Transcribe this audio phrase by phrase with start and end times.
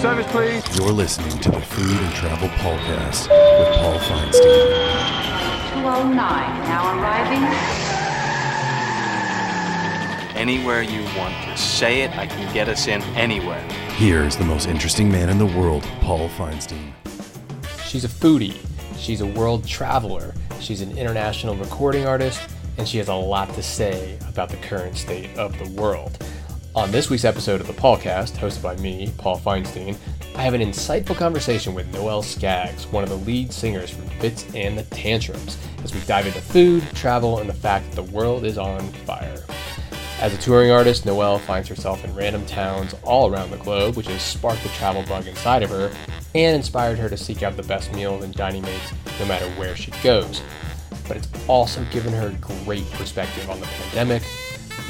[0.00, 0.78] Service, please.
[0.78, 4.64] You're listening to the Food and Travel Podcast with Paul Feinstein.
[5.74, 7.44] 209 now arriving.
[10.40, 13.60] Anywhere you want to say it, I can get us in anywhere.
[13.96, 16.94] Here's the most interesting man in the world, Paul Feinstein.
[17.84, 18.56] She's a foodie,
[18.96, 22.40] she's a world traveler, she's an international recording artist,
[22.78, 26.24] and she has a lot to say about the current state of the world.
[26.72, 29.96] On this week's episode of the Paulcast, hosted by me, Paul Feinstein,
[30.36, 34.46] I have an insightful conversation with Noelle Scaggs, one of the lead singers from Fitz
[34.54, 38.44] and the Tantrums, as we dive into food, travel, and the fact that the world
[38.44, 39.42] is on fire.
[40.20, 44.06] As a touring artist, Noelle finds herself in random towns all around the globe, which
[44.06, 45.92] has sparked the travel bug inside of her
[46.36, 49.74] and inspired her to seek out the best meals and dining mates no matter where
[49.74, 50.40] she goes.
[51.08, 52.32] But it's also given her
[52.64, 54.22] great perspective on the pandemic,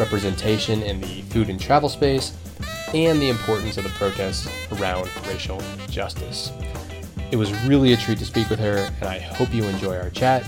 [0.01, 2.33] representation in the food and travel space,
[2.95, 6.51] and the importance of the protests around racial justice.
[7.31, 10.11] It was really a treat to speak with her, and I hope you enjoy our
[10.11, 10.43] chat.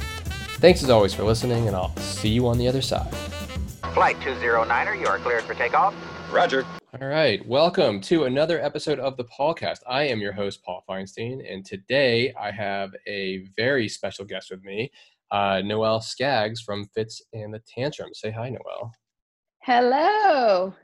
[0.58, 3.14] Thanks as always for listening, and I'll see you on the other side.
[3.94, 5.94] Flight 209er, you are cleared for takeoff.
[6.32, 6.64] Roger.
[6.98, 9.80] All right, welcome to another episode of the podcast.
[9.86, 14.64] I am your host, Paul Feinstein, and today I have a very special guest with
[14.64, 14.90] me,
[15.30, 18.14] uh, Noelle Scaggs from Fitz and the Tantrum.
[18.14, 18.92] Say hi, Noelle.
[19.62, 20.74] Hello.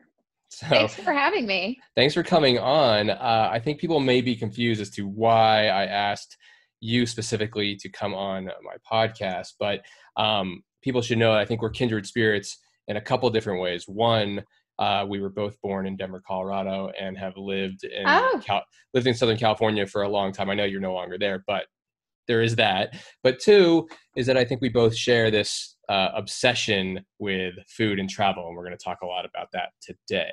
[0.51, 1.79] So, Thanks for having me.
[1.95, 3.11] thanks for coming on.
[3.11, 6.37] Uh, I think people may be confused as to why I asked
[6.81, 9.83] you specifically to come on my podcast, but
[10.17, 13.85] um, people should know I think we're kindred spirits in a couple different ways.
[13.89, 14.43] One,
[14.79, 18.41] uh, we were both born in Denver, Colorado, and have lived in Oh.
[18.45, 20.49] Cal- lived in Southern California for a long time.
[20.49, 21.67] I know you're no longer there, but
[22.29, 22.95] there is that.
[23.25, 28.09] But two is that I think we both share this uh, obsession with food and
[28.09, 30.33] travel, and we're going to talk a lot about that today.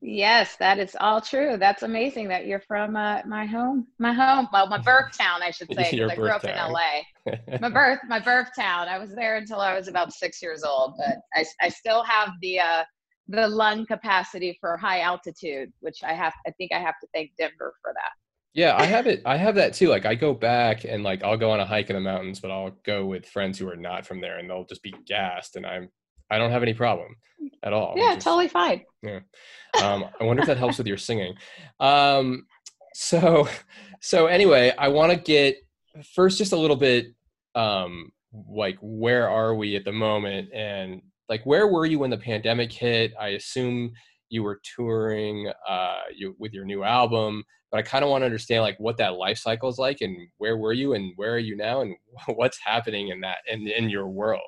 [0.00, 1.56] Yes, that is all true.
[1.56, 5.52] That's amazing that you're from uh, my home, my home, well, my birth town, I
[5.52, 6.56] should say, 'cause Your I grew up in.
[6.56, 7.02] LA.
[7.60, 8.88] My birth, my birth town.
[8.88, 12.30] I was there until I was about six years old, but I, I still have
[12.40, 12.84] the uh,
[13.28, 16.32] the lung capacity for high altitude, which I have.
[16.48, 18.10] I think I have to thank Denver for that.
[18.54, 19.22] Yeah, I have it.
[19.24, 19.88] I have that too.
[19.88, 22.50] Like I go back and like I'll go on a hike in the mountains, but
[22.50, 25.64] I'll go with friends who are not from there, and they'll just be gassed, and
[25.64, 25.88] I'm
[26.30, 27.14] I don't have any problem
[27.62, 27.94] at all.
[27.96, 28.82] yeah, Just- totally fine.
[29.02, 29.20] Yeah.
[29.82, 31.34] Um, I wonder if that helps with your singing.
[31.80, 32.46] Um,
[32.94, 33.48] so,
[34.00, 35.56] so anyway, I want to get
[36.14, 37.06] first just a little bit
[37.54, 38.12] um,
[38.48, 42.70] like where are we at the moment, and like where were you when the pandemic
[42.72, 43.12] hit?
[43.18, 43.92] I assume
[44.28, 48.26] you were touring uh, you, with your new album, but I kind of want to
[48.26, 51.38] understand like what that life cycle is like, and where were you, and where are
[51.38, 51.96] you now, and
[52.26, 54.42] what's happening in that in in your world.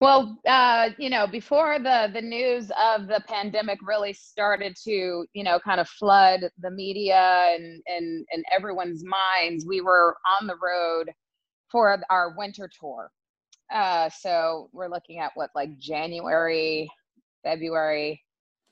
[0.00, 5.42] Well, uh, you know, before the the news of the pandemic really started to, you
[5.42, 10.56] know, kind of flood the media and and and everyone's minds, we were on the
[10.62, 11.10] road
[11.68, 13.10] for our winter tour.
[13.72, 16.88] Uh, so we're looking at what like January,
[17.42, 18.22] February.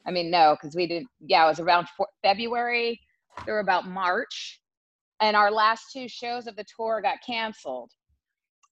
[0.06, 1.08] I mean, no, because we didn't.
[1.20, 3.00] Yeah, it was around for, February
[3.44, 4.60] through about March,
[5.20, 7.90] and our last two shows of the tour got canceled.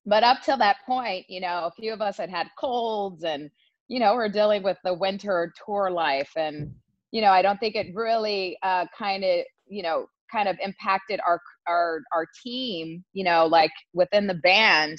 [0.07, 3.51] But up till that point you know a few of us had had colds and
[3.89, 6.31] you know we're dealing with the winter tour life.
[6.37, 6.75] And
[7.15, 11.21] you know i don't think it really uh, kind of you know kind of impacted
[11.27, 14.99] our our our team you know like within the band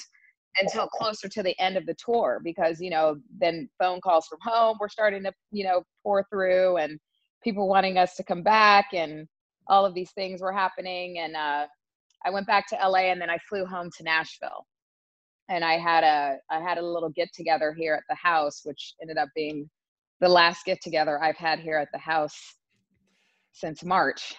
[0.58, 4.40] until closer to the end of the tour because you know then phone calls from
[4.42, 6.98] home were starting to you know pour through and
[7.44, 9.28] people wanting us to come back and
[9.68, 11.66] all of these things were happening and uh
[12.26, 14.66] I went back to LA and then I flew home to Nashville
[15.50, 18.94] and I had a I had a little get together here at the house, which
[19.02, 19.70] ended up being
[20.22, 22.56] the last get together I've had here at the house
[23.52, 24.36] since March.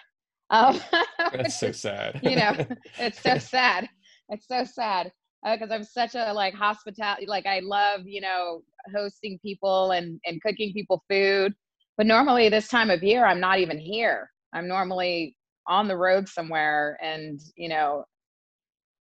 [0.49, 0.79] Um,
[1.33, 2.19] That's so sad.
[2.23, 2.53] you know,
[2.99, 3.89] it's so sad.
[4.29, 5.11] It's so sad
[5.43, 7.25] because I'm such a like hospitality.
[7.25, 8.61] Like I love you know
[8.93, 11.53] hosting people and and cooking people food.
[11.95, 14.29] But normally this time of year, I'm not even here.
[14.53, 15.35] I'm normally
[15.67, 18.05] on the road somewhere, and you know,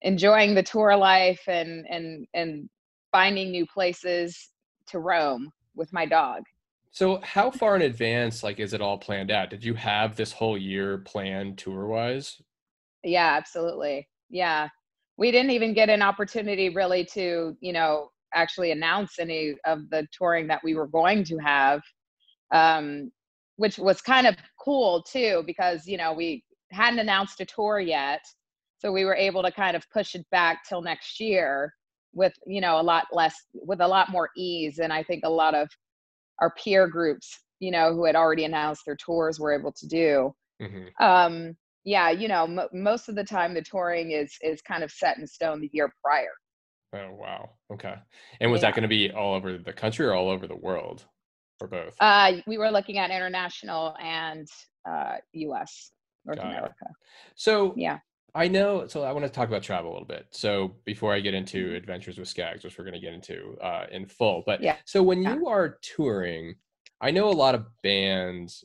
[0.03, 2.69] enjoying the tour life and and and
[3.13, 4.51] finding new places
[4.89, 6.43] to roam with my dog.
[6.91, 9.51] So how far in advance like is it all planned out?
[9.51, 12.41] Did you have this whole year planned tour wise?
[13.05, 14.09] Yeah, absolutely.
[14.31, 14.69] Yeah.
[15.19, 20.07] We didn't even get an opportunity really to, you know, actually announce any of the
[20.17, 21.83] touring that we were going to have.
[22.53, 23.11] Um,
[23.57, 28.21] which was kind of cool too, because, you know, we hadn't announced a tour yet.
[28.79, 31.73] So we were able to kind of push it back till next year
[32.13, 34.79] with, you know, a lot less, with a lot more ease.
[34.79, 35.69] And I think a lot of
[36.41, 40.35] our peer groups, you know, who had already announced their tours were able to do.
[40.61, 44.83] hmm Um, yeah, you know, mo most of the time the touring is is kind
[44.83, 46.35] of set in stone the year prior.
[46.93, 47.51] Oh wow.
[47.73, 47.95] Okay.
[48.41, 51.05] And was that going to be all over the country or all over the world,
[51.61, 51.97] or both?
[52.01, 54.49] Uh, we were looking at international and
[54.89, 55.93] uh, U.S.
[56.25, 56.51] North Got it.
[56.51, 56.87] America.
[57.35, 57.99] So Yeah.
[58.35, 58.87] I know.
[58.87, 60.27] So I want to talk about travel a little bit.
[60.31, 61.77] So before I get into Mhm.
[61.77, 64.77] Adventures with Scaggs, which we're going to get into uh, in full, but Yeah.
[64.85, 65.35] so when Yeah.
[65.35, 66.57] you are touring,
[67.01, 68.65] I know a lot of bands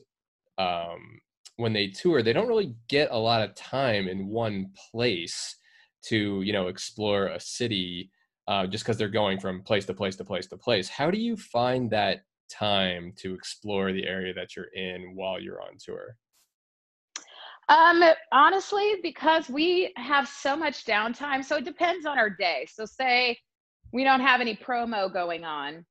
[0.58, 1.20] um,
[1.56, 5.56] when they tour, they don't really get a lot of time in one place
[6.02, 8.10] to you know explore a city
[8.48, 10.88] uh, just because they're going from place to place to place to place.
[10.88, 15.62] How do you find that time to explore the area that you're in while you're
[15.62, 16.16] on tour?
[17.68, 18.02] Um,
[18.32, 22.66] honestly, because we have so much downtime, so it depends on our day.
[22.70, 23.38] So say
[23.92, 25.84] we don't have any promo going on.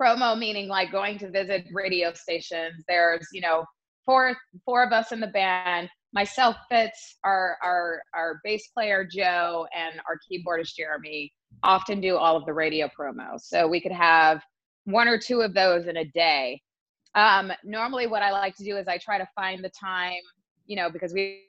[0.00, 2.82] Promo meaning like going to visit radio stations.
[2.88, 3.64] There's, you know,
[4.04, 5.88] four four of us in the band.
[6.14, 11.32] Myself, Fitz, our our our bass player Joe, and our keyboardist Jeremy
[11.62, 13.42] often do all of the radio promos.
[13.42, 14.42] So we could have
[14.84, 16.60] one or two of those in a day.
[17.14, 20.20] Um, normally, what I like to do is I try to find the time
[20.66, 21.42] you know, because we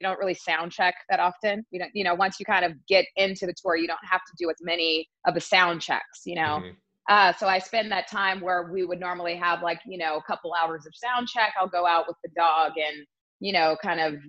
[0.00, 1.64] don't really sound check that often.
[1.72, 4.20] We don't, you know, once you kind of get into the tour, you don't have
[4.22, 6.60] to do as many of the sound checks, you know.
[6.60, 6.76] Mhm.
[7.08, 10.22] Uh, so I spend that time where we would normally have like, you know, a
[10.22, 11.54] couple hours of sound check.
[11.58, 13.06] I'll go out with the dog and,
[13.40, 14.20] you know, kind of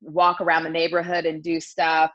[0.00, 2.10] walk around the neighborhood and do stuff.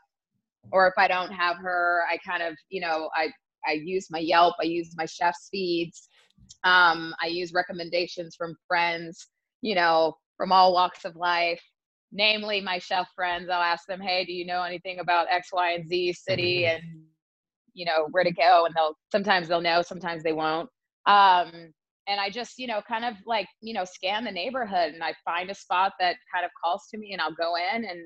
[0.72, 3.32] Or if I don't have her, I kind of, you know, I
[3.66, 6.08] I use my Yelp, I use my chef's feeds,
[6.64, 9.28] um, I use recommendations from friends,
[9.62, 11.62] you know, from all walks of life,
[12.12, 13.48] namely my chef friends.
[13.50, 16.74] I'll ask them, hey, do you know anything about X, Y, and Z city Mhm.
[16.74, 17.06] and
[17.74, 18.64] you know where to go?
[18.66, 20.68] And they'll sometimes they'll know, sometimes they won't.
[21.06, 21.72] Um,
[22.08, 25.14] and I just, you know, kind of like, you know, scan the neighborhood and I
[25.24, 28.00] find a spot that kind of calls to me and I'll go in and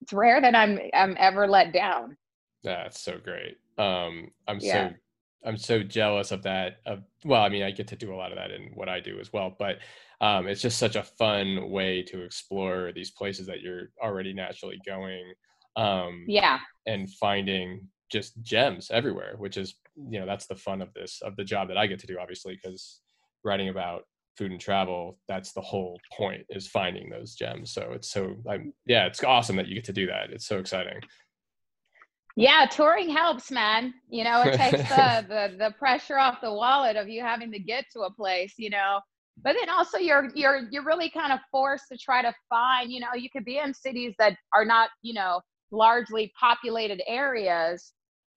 [0.00, 2.16] it's rare that I'm I'm ever let down.
[2.62, 3.58] That's so great.
[3.78, 4.90] Um, I'm Yeah.
[4.90, 4.94] so
[5.42, 6.80] I'm so jealous of that.
[6.84, 9.00] Of well, I mean, I get to do a lot of that in what I
[9.00, 9.78] do as well, but
[10.20, 14.78] um, it's just such a fun way to explore these places that you're already naturally
[14.84, 15.32] going,
[15.76, 16.60] um, Yeah.
[16.86, 19.36] and finding just gems everywhere.
[19.38, 22.00] Which is, you know, that's the fun of this of the job that I get
[22.00, 23.00] to do, obviously, because
[23.44, 24.04] writing about
[24.36, 27.72] food and travel, that's the whole point is finding those gems.
[27.72, 30.30] So it's so, I'm, yeah, it's awesome that you get to do that.
[30.30, 31.00] It's so exciting.
[32.40, 33.92] Yeah, touring helps, man.
[34.08, 37.58] You know, it takes the, the the pressure off the wallet of you having to
[37.58, 39.00] get to a place, you know.
[39.42, 43.00] But then also you're you're you're really kind of forced to try to find, you
[43.00, 47.92] know, you could be in cities that are not, you know, largely populated areas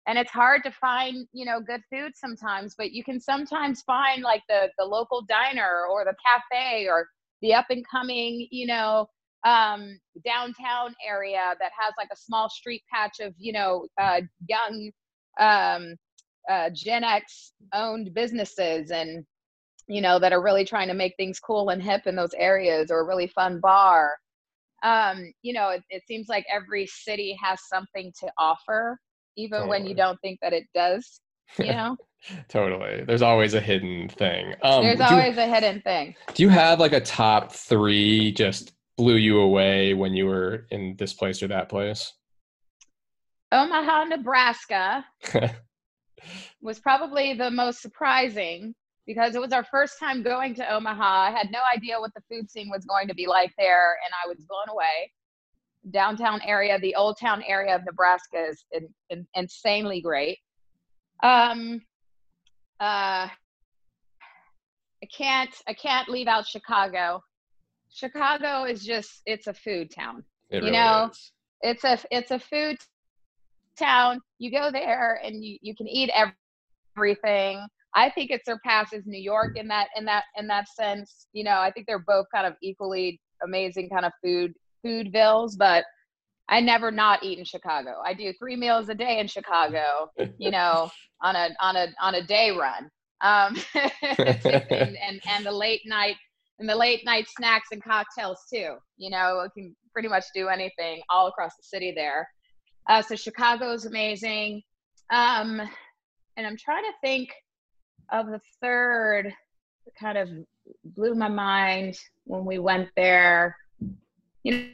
[0.07, 4.21] and it's hard to find, you know, good food sometimes, but you can sometimes find
[4.21, 7.07] like the the local diner or the cafe or
[7.41, 9.07] the up and coming, you know,
[9.43, 14.91] um, downtown area that has like a small street patch of you know uh, young
[15.39, 15.95] um,
[16.49, 19.25] uh, Gen X owned businesses and
[19.87, 22.89] you know that are really trying to make things cool and hip in those areas
[22.91, 24.15] or a really fun bar.
[24.83, 28.99] Um, you know, it, it seems like every city has something to offer,
[29.37, 31.21] even when you don't think that it does.
[31.57, 31.97] You know,
[32.47, 33.03] Totally.
[33.05, 34.53] There's always a hidden thing.
[34.61, 36.15] Um, there's always a hidden thing.
[36.33, 40.95] do you have like a top three just blew you away when you were in
[40.97, 42.13] this place or that place?
[43.51, 45.05] Omaha, Nebraska
[46.61, 48.73] was probably the most surprising
[49.05, 51.27] because it was our first time going to Omaha.
[51.27, 54.13] I had no idea what the food scene was going to be like there, and
[54.23, 55.11] I was blown away.
[55.91, 60.39] Downtown area, the old town area of Nebraska is in, in, insanely great.
[61.21, 61.81] Um,
[62.79, 67.21] uh, I can't, I can't leave out Chicago.
[67.93, 71.31] Chicago is just, it's a food town It You really know, is.
[71.61, 72.77] it's a it's a food
[73.77, 74.19] town.
[74.39, 76.09] You go there and you, you can eat
[76.97, 77.65] everything.
[77.95, 81.27] I think it surpasses New York in that in that in that sense.
[81.33, 85.57] You know, I think they're both kind of equally amazing kind of food food foodvilles,
[85.57, 85.85] but
[86.49, 88.01] I never not eat in Chicago.
[88.03, 90.09] I do three meals a day in Chicago.
[90.37, 90.89] You know,
[91.21, 92.89] on a on a on a day run.
[93.21, 93.55] Um,
[94.19, 96.15] and, and and the late night
[96.63, 98.75] and the late night snacks and cocktails too.
[98.95, 102.25] You know, it can pretty much do anything all across the city there.
[102.87, 104.61] Uh, so Chicago is amazing.
[105.11, 105.59] Um,
[106.37, 107.33] and I'm trying to think
[108.13, 110.29] of the third that kind of
[110.85, 113.57] blew my mind when we went there.
[114.43, 114.67] You know,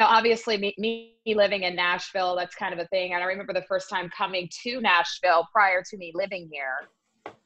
[0.00, 3.14] obviously me, me living in Nashville, that's kind of a thing.
[3.14, 6.90] And I remember the first time coming to Nashville prior to me living here.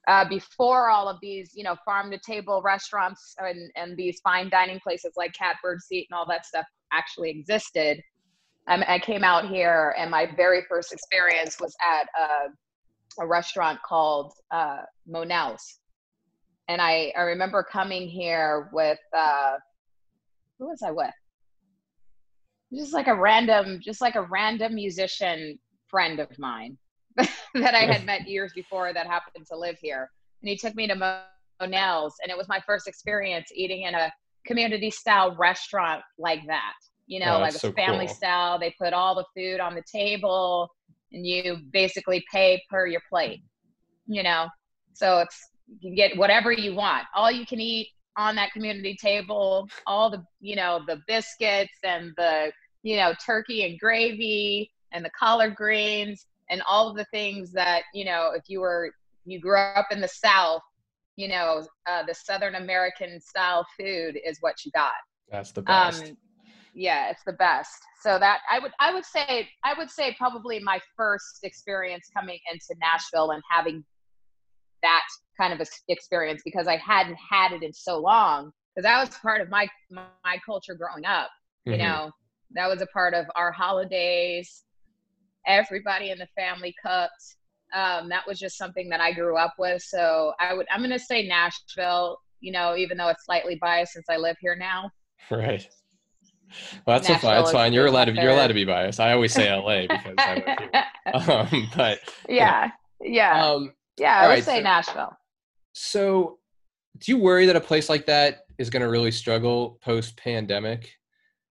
[0.07, 4.51] Uh, before all of these, you know, farm to table restaurants and, and these fine
[4.51, 8.03] dining places like Catbird Seat and all that stuff actually existed.
[8.69, 13.79] Um, I came out here, and my very first experience was at a, a restaurant
[13.83, 14.83] called uh.
[16.69, 19.57] And I, I remember coming here with, uh,
[20.59, 21.13] who was I with?
[22.75, 25.59] Just like a random, just like a random musician
[25.89, 26.79] friend of mine
[27.55, 30.11] that I had met years before that happened to live here.
[30.43, 30.95] And he took me to
[31.61, 34.13] Monell's, and it was my first experience eating in a
[34.47, 36.75] community style restaurant like that.
[37.07, 38.15] You know, Oh, like a so family cool.
[38.15, 38.59] style.
[38.59, 40.69] They put all the food on the table,
[41.13, 43.43] and you basically pay per your plate.
[44.07, 44.49] You know,
[44.95, 47.05] so it's you can get whatever you want.
[47.15, 49.69] All you can eat on that community table.
[49.87, 52.53] All the you know the biscuits and the
[52.83, 57.83] you know turkey and gravy and the collard greens and all of the things that
[57.93, 58.91] you know if you were
[59.27, 60.63] you grew up in the south
[61.17, 64.93] you know uh, the southern american style food is what you got
[65.31, 66.13] That's the best.
[66.13, 66.17] um
[66.75, 70.61] yeah it's the best so that i would i would say i would say probably
[70.61, 73.85] my first experience coming into nashville and having
[74.83, 75.03] that
[75.41, 79.41] kind of experience because i hadn't had it in so long because that was part
[79.41, 79.67] of my
[79.99, 81.31] my culture growing up
[81.67, 81.79] you Mhm.
[81.79, 82.11] know
[82.55, 84.64] that was a part of our holidays
[85.47, 87.37] everybody in the family cooked
[87.75, 90.91] um, that was just something that i grew up with so i would i'm going
[90.91, 94.91] to say nashville you know even though it's slightly biased since i live here now
[95.31, 95.67] Right.
[96.87, 97.37] Well, that's fine.
[97.37, 97.73] That's fine.
[97.73, 98.13] You're allowed to.
[98.13, 99.01] up You're allowed to be biased.
[99.01, 101.55] I always say LA because I live here.
[101.55, 101.99] Um, but
[102.29, 102.71] yeah
[103.01, 105.17] yeah um, yeah i would right, say so- nashville
[105.73, 106.39] so
[106.99, 110.93] do you worry that a place like that is going to really struggle post pandemic?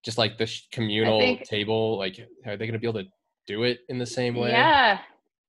[0.05, 3.09] Just like the communal think- table, like are they going to be able to
[3.49, 4.51] do it in the same way?
[4.51, 5.01] Yeah.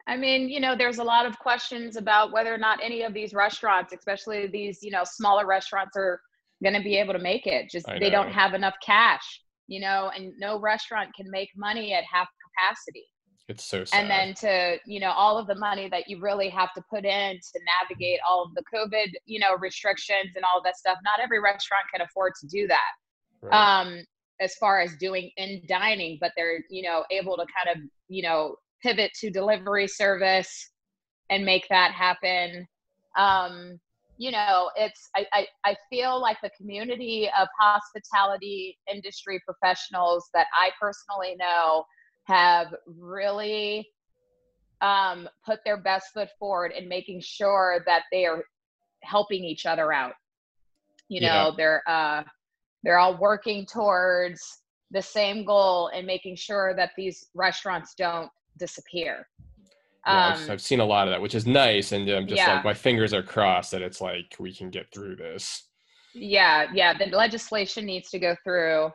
[0.07, 3.13] I mean, you know, there's a lot of questions about whether or not any of
[3.13, 6.19] these restaurants, especially these, you know, smaller restaurants are
[6.63, 7.69] going to be able to make it.
[7.69, 12.03] Just they don't have enough cash, you know, and no restaurant can make money at
[12.11, 12.27] half
[12.57, 13.05] capacity.
[13.49, 14.01] It's so sad.
[14.01, 17.05] And then to, you know, all of the money that you really have to put
[17.05, 20.97] in to navigate all of the COVID, you know, restrictions and all that stuff.
[21.03, 22.93] Not every restaurant can afford to do that
[23.41, 23.81] Right.
[23.81, 24.03] um
[24.39, 28.21] as far as doing in dining but they're you know able to kind of you
[28.21, 30.71] know pivot to delivery service
[31.29, 32.67] and make that happen
[33.17, 33.79] um
[34.17, 40.47] you know it's I, I i feel like the community of hospitality industry professionals that
[40.53, 41.83] i personally know
[42.25, 43.87] have really
[44.81, 48.43] um put their best foot forward in making sure that they are
[49.03, 50.13] helping each other out
[51.07, 51.51] you know Yeah.
[51.57, 52.23] they're uh
[52.83, 59.27] they're all working towards the same goal and making sure that these restaurants don't disappear.
[60.05, 62.55] Yeah, Um, I've, seen a lot of that, which is nice, and I'm just yeah.
[62.55, 65.65] like my fingers are crossed that it's like we can get through this.
[66.13, 68.91] yeah, yeah, the legislation needs to go through.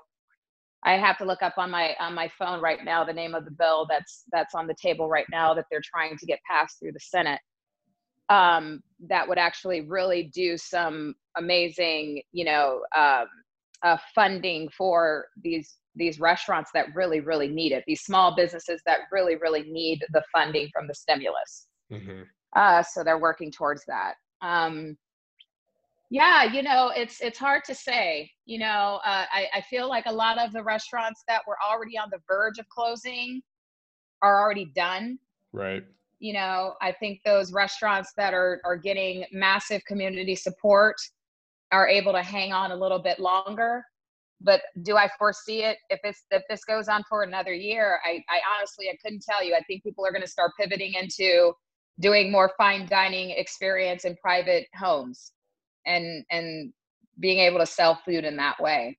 [0.84, 3.46] I have to look up on my on my phone right now the name of
[3.46, 6.78] the bill that's that's on the table right now that they're trying to get passed
[6.78, 7.40] through the Senate.
[8.28, 13.26] Um, that would actually really do some amazing, you know, um,
[13.84, 17.84] uh, funding for these these restaurants that really really need it.
[17.86, 21.68] These small businesses that really really need the funding from the stimulus.
[21.90, 22.22] hmm
[22.56, 24.96] uh, so they're working towards that um,
[26.10, 30.04] yeah you know it's it's hard to say you know uh, I, I feel like
[30.06, 33.42] a lot of the restaurants that were already on the verge of closing
[34.22, 35.18] are already done
[35.52, 35.84] Right.
[36.18, 40.96] you know i think those restaurants that are are getting massive community support
[41.74, 43.84] are able to hang on a little bit longer.
[44.40, 47.98] But do i foresee it if it's if this goes on for another year?
[48.04, 49.54] I i honestly i couldn't tell you.
[49.54, 51.52] I think people are going to start pivoting into
[52.00, 55.32] doing more fine dining experience in private homes
[55.86, 56.72] and and
[57.20, 58.98] being able to sell food in that way.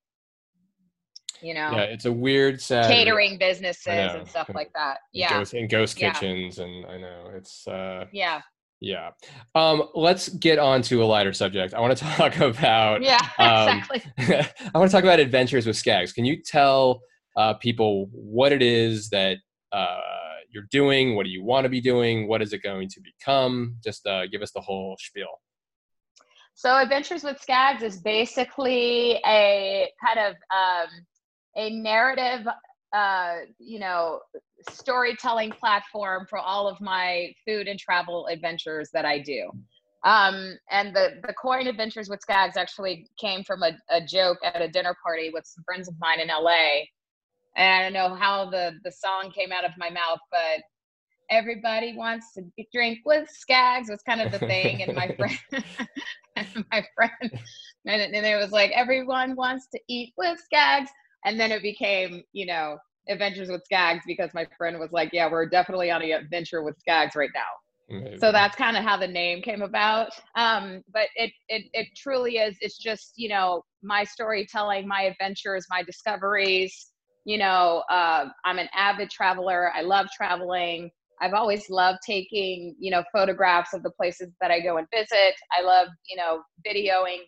[1.41, 1.71] You know?
[1.73, 4.99] Yeah, it's a weird, sad catering businesses and stuff like that.
[5.13, 5.37] And yeah.
[5.37, 6.13] ghost, and ghost Yeah.
[6.13, 8.41] kitchens, and I know it's uh, yeah
[8.79, 9.11] yeah.
[9.53, 11.73] Um, let's get on to a lighter subject.
[11.73, 14.03] I want to talk about yeah Um, exactly
[14.73, 16.13] I want to talk about adventures with Scaggs.
[16.13, 17.01] Can you tell
[17.37, 19.37] uh, people what it is that
[19.71, 19.99] uh,
[20.51, 21.15] you're doing?
[21.15, 22.27] What do you want to be doing?
[22.27, 23.75] What is it going to become?
[23.83, 25.41] Just uh, give us the whole spiel.
[26.53, 30.87] So Adventures with Scaggs is basically a kind of um,
[31.57, 32.47] a narrative,
[32.93, 34.21] uh, you know,
[34.71, 39.51] storytelling platform for all of my food and travel adventures that I do.
[40.03, 44.61] Um, and the the coin Adventures with Scaggs actually came from a, a joke at
[44.61, 46.85] a dinner party with some friends of mine in LA.
[47.55, 50.61] And I don't know how the the song came out of my mouth, but
[51.31, 55.39] everybody wants to drink with Scaggs was kind of the thing, and my friend,
[56.35, 57.31] and my friend,
[57.87, 60.91] and, and it was like everyone wants to eat with Scaggs.
[61.25, 65.29] and then it became, you know, Adventures with Scaggs because my friend was like, "Yeah,
[65.31, 67.41] we're definitely on an adventure with Scaggs right now."
[67.89, 68.19] Amazing.
[68.19, 72.37] so that's kind of how the name came about um, but it, it it truly
[72.37, 76.93] is it's just you know my storytelling my adventures my discoveries
[77.25, 80.89] you know uh, i'm an avid traveler i love traveling
[81.21, 85.35] i've always loved taking you know photographs of the places that i go and visit
[85.55, 87.19] i love you know videoing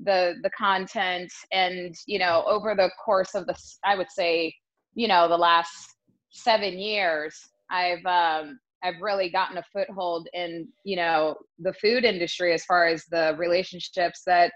[0.00, 3.54] the the content and you know over the course of the
[3.84, 4.54] i would say
[4.94, 5.94] you know the last
[6.30, 7.38] seven years
[7.70, 12.86] i've um, I've really gotten a foothold in, you know, the food industry as far
[12.86, 14.52] as the relationships that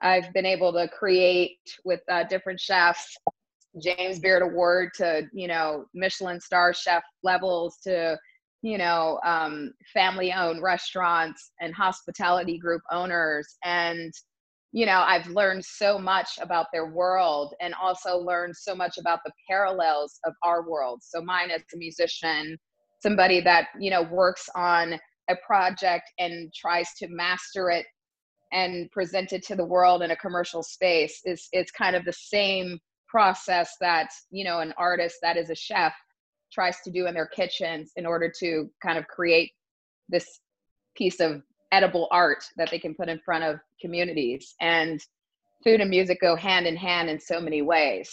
[0.00, 3.14] I've been able to create with uh, different chefs,
[3.82, 8.18] James Beard Award to, you know, Michelin star chef levels to,
[8.62, 13.56] you know, um, family owned restaurants and hospitality group owners.
[13.64, 14.14] And,
[14.72, 19.20] you know, I've learned so much about their world and also learned so much about
[19.24, 21.00] the parallels of our world.
[21.02, 22.58] So mine as a musician,
[23.02, 24.98] somebody that you know works on
[25.30, 27.86] a project and tries to master it
[28.52, 32.12] and present it to the world in a commercial space is it's kind of the
[32.12, 35.94] same process that you know an artist that is a chef
[36.52, 39.52] tries to do in their kitchens in order to kind of create
[40.08, 40.40] this
[40.96, 44.54] piece of edible art that they can put in front of communities.
[44.60, 45.00] And
[45.64, 48.10] food and music go hand in hand in so many ways.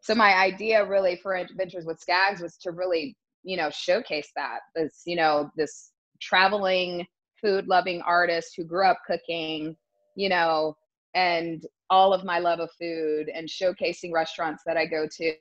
[0.00, 4.60] So my idea really for adventures with Scaggs was to really you know showcase that.
[4.74, 7.06] This you know this traveling
[7.40, 9.76] food loving artist who grew up cooking
[10.16, 10.74] you know
[11.14, 15.32] and all of my love of food and showcasing restaurants that i go to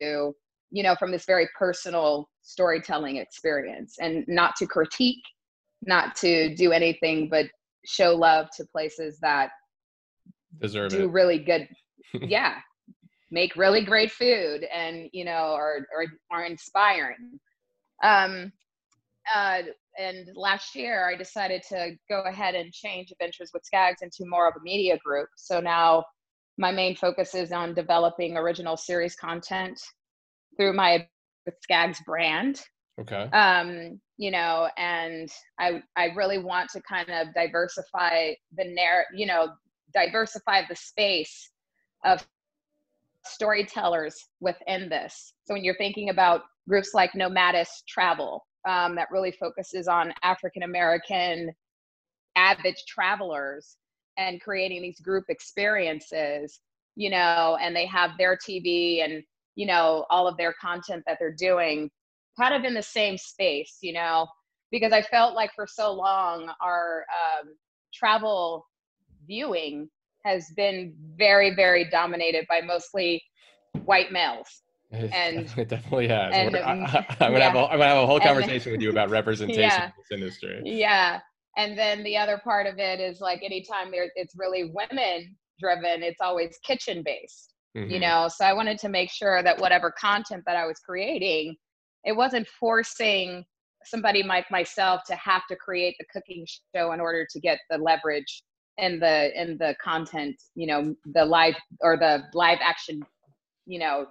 [0.00, 5.22] you know from this very personal storytelling experience and not to critique
[5.82, 7.46] not to do anything but
[7.84, 9.50] show love to places that
[10.60, 10.96] Deserve it.
[10.96, 11.10] do it.
[11.10, 11.68] really good
[12.22, 12.56] yeah
[13.30, 17.38] make really great food and you know are are, are inspiring
[18.02, 18.52] um,
[19.32, 19.62] uh,
[19.98, 24.48] and last year, I decided to go ahead and change Adventures with Scaggs into more
[24.48, 25.28] of a media group.
[25.36, 26.04] So now
[26.58, 29.80] my main focus is on developing original series content
[30.56, 31.06] through my
[31.62, 32.62] Scaggs brand.
[33.02, 33.28] Okay.
[33.32, 39.26] Um, you know, and I I really want to kind of diversify the narrative, you
[39.26, 39.48] know,
[39.92, 41.50] diversify the space
[42.04, 42.24] of
[43.24, 45.34] storytellers within this.
[45.44, 50.62] So when you're thinking about groups like Nomadness Travel, um, that really focuses on African
[50.62, 51.50] American
[52.36, 53.76] avid travelers
[54.16, 56.60] and creating these group experiences,
[56.96, 59.22] you know, and they have their TV and,
[59.56, 61.90] you know, all of their content that they're doing
[62.38, 64.26] kind of in the same space, you know,
[64.70, 67.04] because I felt like for so long our
[67.40, 67.48] um,
[67.92, 68.66] travel
[69.26, 69.88] viewing
[70.24, 73.22] has been very, very dominated by mostly
[73.84, 74.62] white males.
[74.92, 76.34] And- it definitely has.
[76.34, 76.86] and, I, um,
[77.20, 77.64] am gonna have a, yeah.
[77.70, 79.86] I'm gonna have a whole conversation with you about representation Yeah.
[79.86, 80.60] in this industry.
[80.64, 81.20] Yeah.
[81.56, 86.02] And then the other part of it is like anytime there it's really women driven,
[86.02, 87.54] it's always kitchen based.
[87.74, 88.00] You Mhm.
[88.02, 91.56] know, so I wanted to make sure that whatever content that I was creating,
[92.04, 93.44] it wasn't forcing
[93.84, 97.78] somebody like myself to have to create the cooking show in order to get the
[97.78, 98.42] leverage
[98.78, 103.02] in the in the content, you know, the live or the live action,
[103.66, 104.06] you know,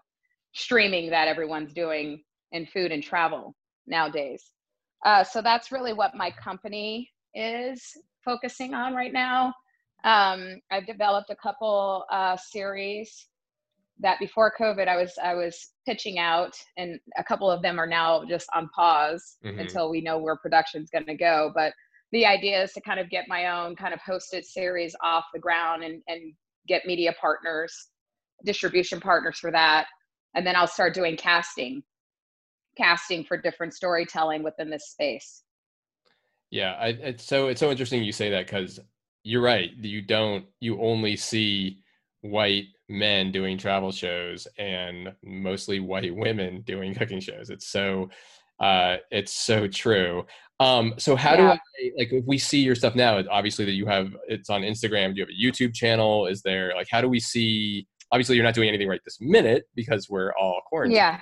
[0.54, 3.56] streaming that everyone's doing in food and travel
[3.88, 4.52] nowadays.
[5.06, 7.82] Uh, so that's really what my company is
[8.24, 9.54] focusing on right now.
[10.04, 13.28] Um, I've developed a couple uh, series
[14.02, 17.88] that before COVID I was I was pitching out, and a couple of them are
[17.88, 19.60] now just on pause Mhm.
[19.62, 21.52] until we know where production's going to go.
[21.56, 21.74] But
[22.12, 25.40] the idea is to kind of get my own kind of hosted series off the
[25.40, 26.34] ground and and
[26.68, 27.90] get media partners,
[28.46, 29.88] distribution partners for that,
[30.36, 31.84] and then I'll start doing casting,
[32.78, 35.44] casting for different storytelling within this space.
[36.50, 38.80] Yeah, I, it's so it's so interesting you say that because
[39.24, 39.72] you're right.
[39.78, 41.80] You don't you only see
[42.22, 47.50] white men doing travel shows and mostly white women doing cooking shows.
[47.50, 48.10] It's so
[48.60, 50.26] uh, it's so true.
[50.60, 51.60] Um, so how do I
[51.98, 53.24] like if we see your stuff now?
[53.32, 55.16] Obviously, that you have it's on Instagram.
[55.16, 56.28] Do you have a YouTube channel?
[56.28, 57.88] Is there like how do we see?
[58.12, 60.96] Obviously, you're not doing anything right this minute because we're all quarantined.
[60.96, 61.20] Yeah,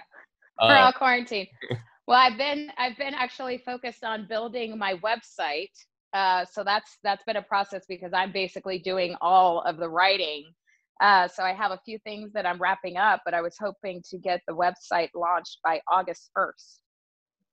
[0.61, 1.47] we're Uh, all quarantined.
[2.07, 5.71] well, I've been I've been actually focused on building my website.
[6.11, 10.51] Uh, so that's that's been a process because I'm basically doing all of the writing.
[10.99, 14.01] Uh, so I have a few things that I'm wrapping up, but I was hoping
[14.09, 16.79] to get the website launched by August 1st.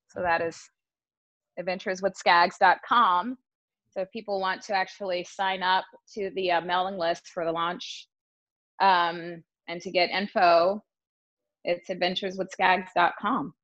[0.09, 0.59] So that is
[1.61, 3.39] adventureswithscaggs.com.
[3.91, 7.53] So if people want to actually sign up to the uh, mailing list for the
[7.53, 8.09] launch
[8.81, 10.83] um, and to get info,
[11.65, 13.55] it's adventureswithscaggs.com.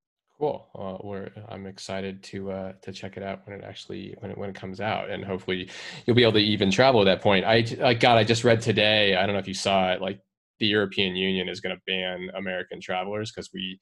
[0.42, 0.66] Cool.
[0.76, 4.36] Uh, we're, I'm excited to uh, to check it out when it actually when it
[4.36, 5.70] when it comes out, and hopefully
[6.04, 7.44] you'll be able to even travel at that point.
[7.44, 9.14] I like God, I just read today.
[9.14, 10.02] I don't know if you saw it.
[10.02, 10.18] Like
[10.58, 13.78] the European Union is going to ban American travelers because we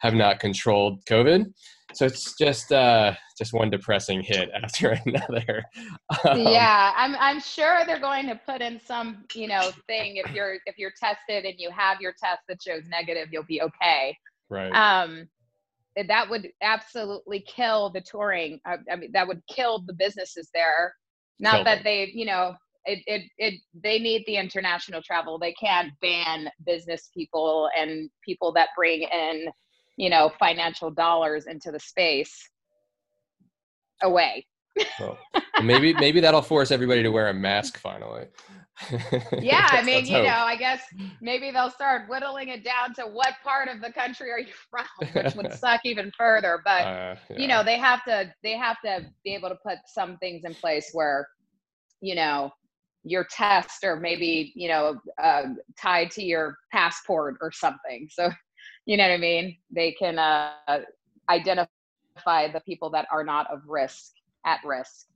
[0.00, 1.46] have not controlled COVID.
[1.94, 5.64] So it's just uh, just one depressing hit after another.
[6.26, 10.30] Um, yeah, I'm I'm sure they're going to put in some you know thing if
[10.32, 14.14] you're if you're tested and you have your test that shows negative, you'll be okay.
[14.50, 14.72] Right.
[14.72, 15.26] Um,
[15.96, 18.60] Eh, that would absolutely kill the touring.
[18.64, 20.94] I, I mean, that would kill the businesses there.
[21.38, 25.38] Not that they, you know, it, it, it, they need the international travel.
[25.38, 29.48] They can't ban business people and people that bring in,
[29.96, 32.48] you know, financial dollars into the space
[34.02, 34.46] away.
[34.98, 35.18] So
[35.62, 38.26] maybe maybe that'll force everybody to wear a mask finally.
[39.40, 40.22] Yeah, I mean, you hope.
[40.22, 40.82] know, I guess
[41.20, 44.86] maybe they'll start whittling it down to what part of the country are you from,
[45.12, 46.60] which would suck even further.
[46.64, 50.16] But Uh, you know they have to they have to be able to put some
[50.18, 51.28] things in place where
[52.00, 52.50] you know
[53.04, 55.44] your test or maybe you know uh,
[55.80, 58.30] tied to your passport or something so
[58.86, 60.58] you know what i mean they can uh,
[61.30, 61.98] identify
[62.52, 64.12] the people that are not of risk
[64.46, 65.06] at risk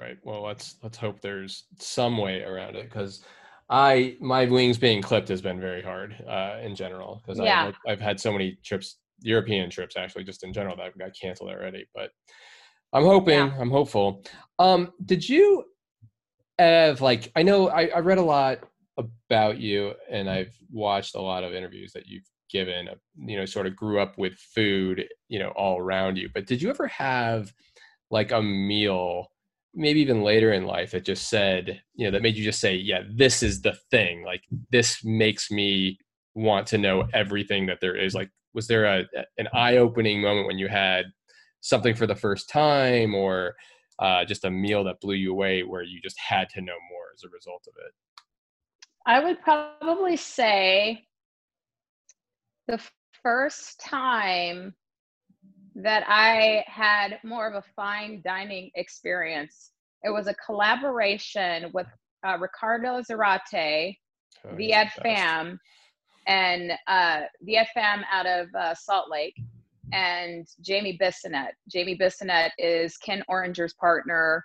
[0.00, 0.18] Right.
[0.24, 3.24] Well, let's let's hope there's some way around it because
[3.70, 7.68] I my wings being clipped has been very hard uh, in general because Yeah.
[7.68, 11.12] I've, I've had so many trips, European trips actually, just in general that I've got
[11.18, 11.86] canceled already.
[11.94, 12.10] But
[12.92, 13.56] I'm hoping, Yeah.
[13.58, 14.22] I'm hopeful.
[14.58, 15.64] Um, did you
[16.58, 18.60] have like I know I, I read a lot
[18.98, 22.88] about you and I've watched a lot of interviews that you've given.
[22.88, 26.28] uh, You know, sort of grew up with food, you know, all around you.
[26.32, 27.52] But did you ever have
[28.10, 29.28] like a meal?
[29.76, 32.74] Maybe even later in life that just said, you know, that made you just say,
[32.74, 34.24] yeah, this is the thing.
[34.24, 35.98] Like this makes me
[36.34, 38.14] want to know everything that there is.
[38.14, 39.04] Like, was there a
[39.36, 41.04] an eye opening moment when you had
[41.60, 43.54] something for the first time, or
[43.98, 47.06] uh, just a meal that blew you away where you just had to know more
[47.14, 47.92] as a result of it?
[49.06, 51.06] i would probably say
[52.66, 52.80] the
[53.22, 54.74] first time
[55.76, 59.72] that I had more of a fine dining experience.
[60.02, 61.86] It was a collaboration with
[62.26, 63.96] uh, Ricardo Zarate,
[64.44, 64.90] Oh, the Ed.
[65.02, 65.58] Fam,
[66.26, 69.34] and uh, Viet Pham out of uh, Salt Lake,
[69.92, 71.52] and Jamie Bissonnette.
[71.68, 74.44] Jamie Bissonnette is Ken Oringer's partner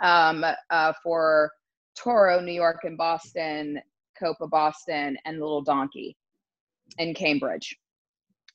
[0.00, 1.50] um, uh, for
[1.96, 3.80] Toro, New York, and Boston,
[4.20, 6.16] Coppa Boston, and Little Donkey
[6.98, 7.76] in Cambridge.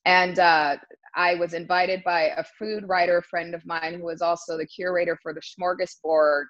[0.05, 0.77] And uh,
[1.17, 5.17] I was invited by a food writer friend of mine who was also the curator
[5.21, 6.43] for the Smorgasburg,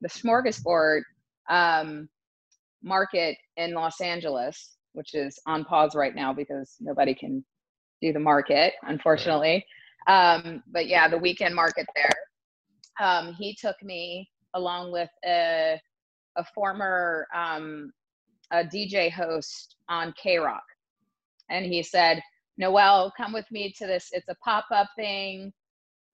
[0.00, 1.02] the Smorgasburg
[1.50, 2.08] um,
[2.82, 7.44] market in Los Angeles, which is on pause right now because nobody can
[8.00, 9.66] do the market, unfortunately.
[10.06, 12.12] Um, but yeah, the weekend market there.
[13.00, 15.80] Um, he took me along with a,
[16.36, 17.92] a former um,
[18.52, 20.58] a DJ host on KROQ.
[21.50, 22.20] And he said,
[22.60, 24.10] Noelle, come with me to this.
[24.12, 25.52] It's a pop up thing.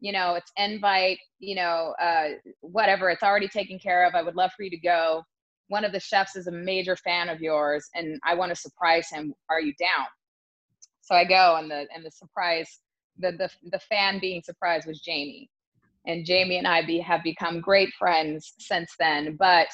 [0.00, 2.30] You know, it's invite, you know, uh,
[2.60, 3.10] whatever.
[3.10, 4.14] It's already taken care of.
[4.14, 5.24] I would love for you to go.
[5.68, 9.08] One of the chefs is a major fan of yours, and I want to surprise
[9.10, 9.34] him.
[9.50, 10.06] Are you down?
[11.02, 12.80] So I go, and the and the surprise,
[13.18, 15.50] the the the fan being surprised was Jamie,
[16.06, 19.36] and Jamie and I be, have become great friends since then.
[19.38, 19.68] But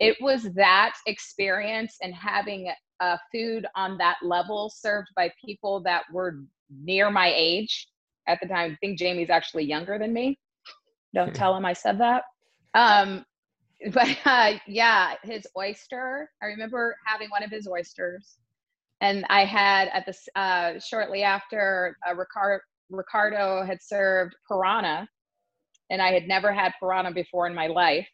[0.00, 2.72] it was that experience and having
[3.04, 6.40] uh, food on that level served by people that were
[6.82, 7.88] near my age
[8.26, 8.72] at the time.
[8.72, 10.38] I think Jamie's actually younger than me.
[11.14, 12.24] Don't tell him I said that.
[12.74, 13.24] Um,
[13.92, 16.30] but uh, yeah, his oyster.
[16.42, 18.38] I remember having one of his oysters,
[19.00, 25.06] and I had at this uh, shortly after uh, Ricardo, Ricardo had served piranha,
[25.90, 28.08] and I had never had piranha before in my life,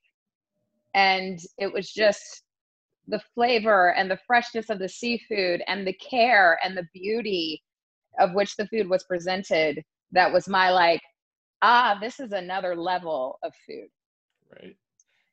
[0.95, 2.43] and it was just
[3.11, 7.63] the flavor and the freshness of the seafood and the care and the beauty
[8.19, 11.01] of which the food was presented that was my like
[11.63, 13.89] ah this is another level of food
[14.51, 14.77] Right.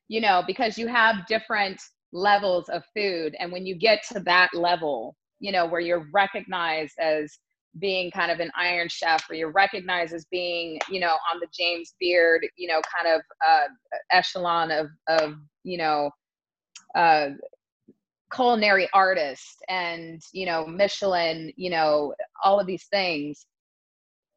[0.08, 1.80] you know because you have different
[2.12, 6.94] levels of food and when you get to that level you know where you're recognized
[7.00, 7.38] as
[7.78, 11.46] being kind of an iron chef or you're recognized as being you know on the
[11.52, 13.66] james beard you know kind of uh
[14.10, 16.10] echelon of of you know
[16.96, 17.28] uh
[18.32, 22.14] culinary artist and you know michelin you know
[22.44, 23.46] all of these things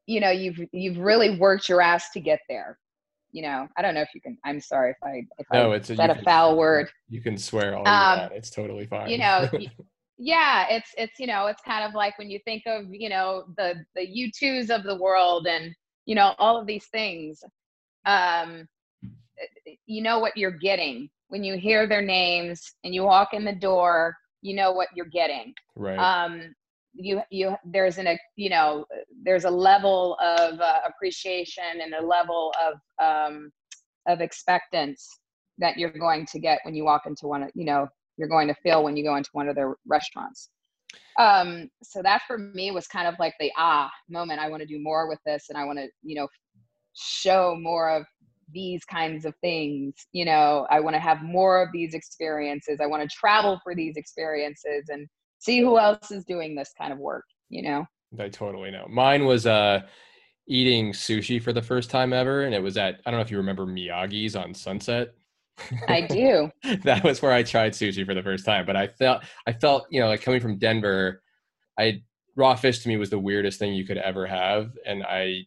[0.07, 2.77] you know you've you've really worked your ass to get there.
[3.33, 5.75] You know i don't know if you can i'm sorry if i if No, i
[5.75, 6.89] it's a, said a can- foul word.
[7.09, 8.33] You can swear all Um, you want.
[8.33, 9.09] It's totally fine.
[9.09, 9.49] you know
[10.17, 13.45] yeah it's it's you know it's kind of like when you think of you know
[13.57, 15.73] the the u2s of the world and
[16.05, 17.43] you know all of these things.
[18.05, 18.67] Um
[19.85, 23.55] you know what you're getting when you hear their names and you walk in the
[23.55, 25.53] door you know what you're getting.
[25.75, 25.97] Right.
[25.97, 26.53] um
[26.93, 28.85] you you there's an a you know
[29.23, 32.73] there's a level of uh, appreciation and a level of
[33.05, 33.51] um
[34.07, 35.07] of expectance
[35.57, 38.47] that you're going to get when you walk into one of you know you're going
[38.47, 40.49] to feel when you go into one of their restaurants.
[41.17, 44.41] Um so that for me was kind of like the ah moment.
[44.41, 46.27] I want to do more with this and i want to you know
[46.93, 48.03] show more of
[48.53, 52.85] these kinds of things you know i want to have more of these experiences i
[52.85, 55.07] want to travel for these experiences and
[55.39, 57.85] see who else is doing this kind of work you know
[58.19, 58.87] I totally know.
[58.89, 59.81] Mine was uh
[60.47, 63.31] eating sushi for the first time ever, and it was at I don't know if
[63.31, 65.13] you remember Miyagi's on Sunset.
[65.87, 66.49] i do
[66.83, 68.65] that was where I tried sushi for the first time.
[68.65, 71.21] But I felt I felt you know like coming from Denver,
[71.79, 72.01] I
[72.35, 75.45] raw fish to me was the weirdest thing you could ever have, and I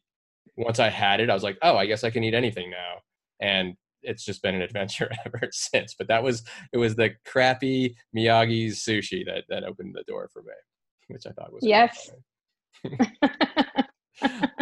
[0.56, 2.96] once I had it, I was like, oh, I guess I can eat anything now,
[3.40, 5.94] and it's just been an adventure ever since.
[5.98, 10.42] But that was it was the crappy Miyagi's sushi that that opened the door for
[10.42, 10.52] me,
[11.08, 12.10] which I thought was Yes.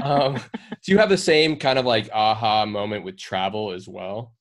[0.03, 0.37] um,
[0.85, 4.33] do you have the same kind of like aha moment with travel as well?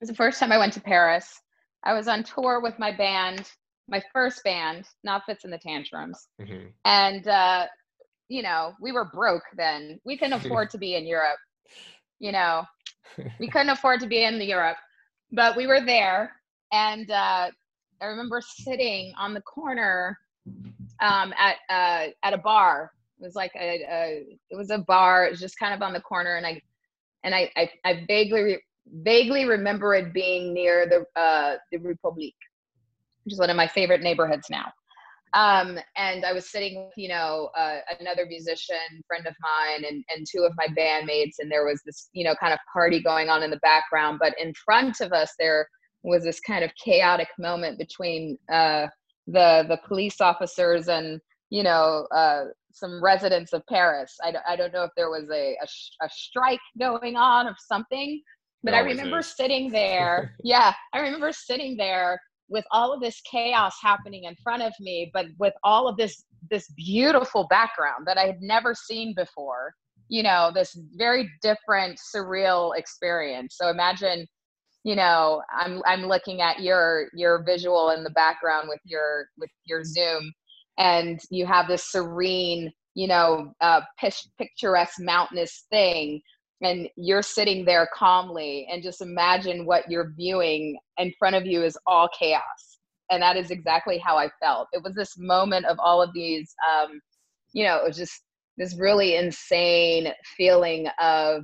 [0.00, 1.40] was the first time I went to Paris.
[1.84, 3.48] I was on tour with my band,
[3.88, 7.66] my first band, not Fitz and the Tantrums, hmm and uh,
[8.28, 10.00] you know we were broke then.
[10.04, 11.38] We couldn't afford to be in Europe.
[12.18, 12.64] You know,
[13.38, 14.78] we couldn't afford to be in the Europe,
[15.30, 16.32] but we were there,
[16.72, 17.50] and uh,
[18.00, 20.18] I remember sitting on the corner
[21.02, 22.92] um, at uh, at a bar.
[23.20, 25.26] It was like a, a it was a bar.
[25.26, 26.62] It was just kind of on the corner, and I
[27.24, 32.34] and I I, I vaguely re- vaguely remember it being near the uh, the Republique,
[33.24, 34.72] which is one of my favorite neighborhoods now.
[35.34, 40.04] Um, and I was sitting with you know uh, another musician friend of mine and
[40.14, 43.28] and two of my bandmates, and there was this you know kind of party going
[43.28, 45.68] on in the background, but in front of us there
[46.04, 48.88] was this kind of chaotic moment between uh,
[49.26, 54.16] the the police officers and you know uh, some residents of Paris.
[54.24, 57.46] I, don't- I don't know if there was a, a, sh- a strike going on
[57.46, 58.20] of something,
[58.64, 60.34] but I remember sitting there.
[60.42, 65.10] yeah, I remember sitting there with all of this chaos happening in front of me,
[65.12, 69.72] but with all of this this beautiful background that I had never seen before.
[70.08, 73.56] You know, this very different, surreal experience.
[73.58, 74.26] So imagine
[74.84, 79.50] you know i'm i'm looking at your your visual in the background with your with
[79.64, 80.32] your zoom
[80.78, 86.20] and you have this serene you know uh pic- picturesque mountainous thing
[86.62, 91.62] and you're sitting there calmly and just imagine what you're viewing in front of you
[91.64, 92.78] is all chaos.
[93.10, 94.68] And that is exactly how i felt.
[94.72, 97.00] It was this moment of all of these um
[97.52, 98.22] you know it was just
[98.56, 101.42] this really insane feeling of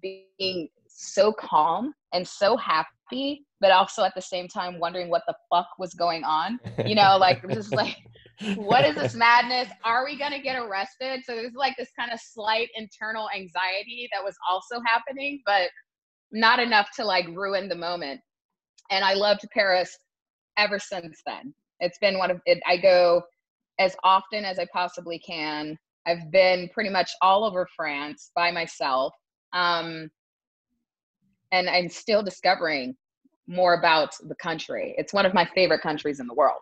[0.00, 5.34] being so calm and so happy, but also at the same time wondering what the
[5.52, 6.58] fuck was going on.
[6.84, 7.96] You know, like just like
[8.56, 9.68] what is this madness?
[9.84, 11.22] Are we gonna get arrested?
[11.24, 15.68] So there's like this kind of slight internal anxiety that was also happening, but
[16.32, 18.20] not enough to like ruin the moment.
[18.90, 19.96] And I loved Paris
[20.56, 21.54] ever since then.
[21.80, 22.58] It's been one of it.
[22.66, 23.22] I go
[23.78, 25.76] as often as I possibly can.
[26.06, 29.12] I've been pretty much all over France by myself.
[29.52, 30.08] Um,
[31.52, 32.96] and I'm still discovering
[33.46, 34.94] more about the country.
[34.98, 36.60] It's one of my favorite countries in the world.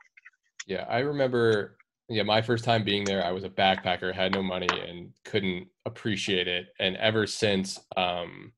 [0.66, 1.76] Yeah, I remember.
[2.08, 5.68] Yeah, my first time being there, I was a backpacker, had no money, and couldn't
[5.86, 6.66] appreciate it.
[6.78, 8.52] And ever since, um,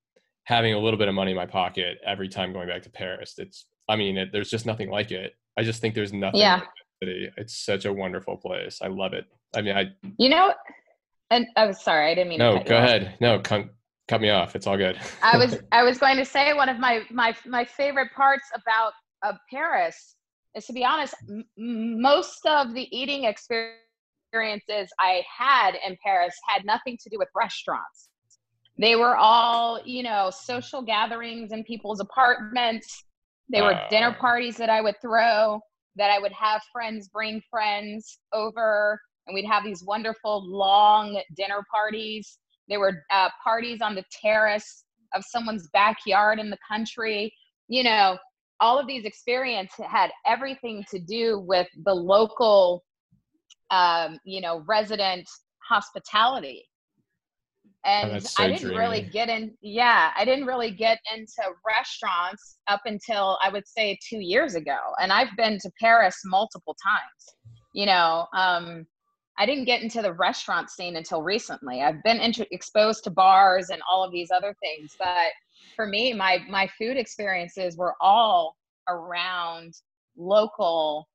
[0.45, 3.35] having a little bit of money in my pocket every time going back to Paris,
[3.39, 3.67] it's.
[3.89, 5.35] I mean, it, there's just nothing like it.
[5.57, 6.41] I just think there's nothing.
[6.41, 6.57] Yeah.
[6.57, 6.69] Like
[7.03, 7.31] city.
[7.37, 8.81] It's such a wonderful place.
[8.83, 9.27] I love it.
[9.55, 10.55] I mean, I You know,
[11.31, 12.65] and I was sorry, I didn't mean to no.
[12.65, 13.17] Go ahead.
[13.21, 13.69] No, cut,
[14.09, 14.55] cut me off.
[14.57, 14.99] It's all good.
[15.23, 18.92] I was I was going to say one of my my my favorite parts about
[19.25, 20.16] of Paris
[20.55, 26.64] is to be honest, m- most of the eating experiences I had in Paris had
[26.64, 28.09] nothing to do with restaurants.
[28.79, 33.05] They were all, you know, social gatherings in people's apartments.
[33.51, 34.21] They were dinner Ah.
[34.21, 35.61] parties that I would throw.
[35.99, 41.64] that I would have friends bring friends over, and we'd have these wonderful long dinner
[41.73, 42.38] parties.
[42.68, 47.33] There were uh, parties on the terrace of someone's backyard in the country.
[47.68, 48.18] You know,
[48.61, 52.85] all of these experiences had everything to do with the local,
[53.70, 55.29] um, you know, resident
[55.68, 56.64] hospitality
[57.87, 59.57] and Oh, so I didn't really get in.
[59.62, 64.76] Yeah, I didn't really get into restaurants up until I would say two years ago,
[65.00, 67.37] and I've been to Paris multiple times.
[67.72, 68.87] You know, um,
[69.38, 71.83] I didn't get into the restaurant scene until recently.
[71.83, 72.20] I've been
[72.51, 75.29] exposed to bars and all of these other things, but
[75.75, 78.57] for me, my my food experiences were all
[78.88, 79.75] around
[80.16, 81.07] local,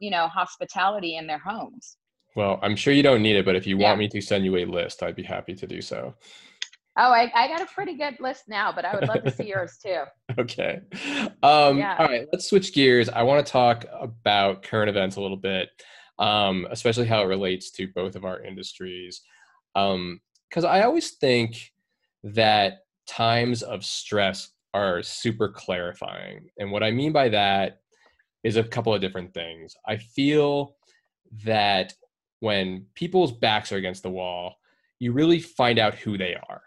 [0.00, 1.96] you know, hospitality in their homes.
[2.36, 3.88] Well, I'm sure you don't need it, but if you Yeah.
[3.88, 6.14] want me to send you a list, I'd be happy to do so.
[7.00, 9.48] Oh, I, I got a pretty good list now, but I would love to see
[9.48, 10.02] yours too.
[10.38, 10.80] Okay.
[11.42, 11.96] Um, Yeah.
[11.98, 13.08] All right, let's switch gears.
[13.08, 15.70] I want to talk about current events a little bit,
[16.18, 19.22] um, especially how it relates to both of our industries.
[19.74, 21.72] Because I always think
[22.24, 26.50] that times of stress are super clarifying.
[26.58, 27.80] And what I mean by that
[28.44, 29.74] is a couple of different things.
[29.86, 30.76] I feel
[31.44, 31.94] that
[32.40, 34.56] when people's backs are against the wall,
[34.98, 36.62] you really find out who they are.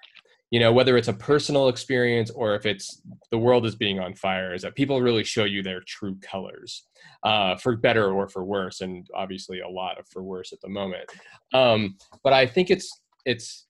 [0.50, 4.14] You know, whether it's a personal experience or if it's the world is being on
[4.14, 6.86] fire, is that people really show you their true colors,
[7.24, 10.70] uh, for better or for worse, and obviously a lot of for worse at the
[10.70, 11.10] moment.
[11.54, 13.68] Um, but I think it's it's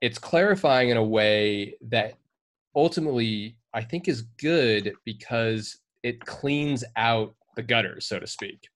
[0.00, 2.14] it's clarifying in a way that
[2.74, 8.68] ultimately I think is good because it cleans out the gutters, so to speak.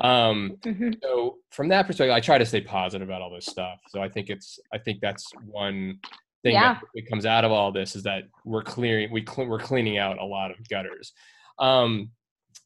[0.00, 0.98] Um, Mhm.
[1.02, 3.78] so from that perspective, I try to stay positive about all this stuff.
[3.88, 6.00] So I think it's I think that's one
[6.44, 6.78] thing Yeah.
[6.94, 10.18] that comes out of all this is that we're clearing we cle we're cleaning out
[10.20, 11.12] a lot of gutters.
[11.58, 12.10] Um,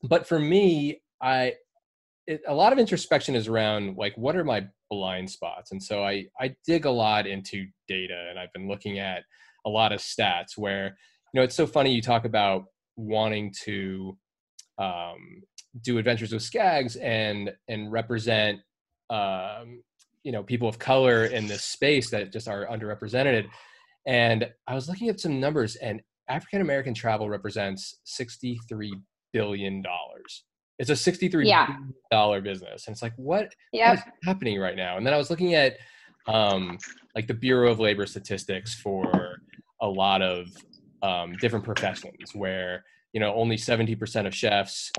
[0.03, 1.55] but for me, I
[2.27, 6.05] it, a lot of introspection is around like what are my blind spots, and so
[6.05, 9.23] I I dig a lot into data, and I've been looking at
[9.65, 10.87] a lot of stats where
[11.33, 12.65] you know it's so funny you talk about
[12.97, 14.19] wanting to
[14.79, 15.43] um,
[15.83, 18.61] do adventures with Scaggs and and represent
[19.11, 19.83] um,
[20.23, 23.47] you know people of color in this space that just are underrepresented
[24.09, 28.93] and i was looking at some numbers and african american travel represents 63
[29.33, 30.45] billion dollars
[30.81, 31.67] it's a 63 Yeah.
[31.67, 33.95] billion dollar business and it's like what what Yep.
[33.99, 34.97] is happening right now?
[34.97, 35.77] And then I was looking at
[36.27, 36.79] um,
[37.15, 39.39] like the Bureau of Labor statistics for
[39.81, 40.47] a lot of
[41.03, 44.91] um, different professions, where you know only seventy percent of chefs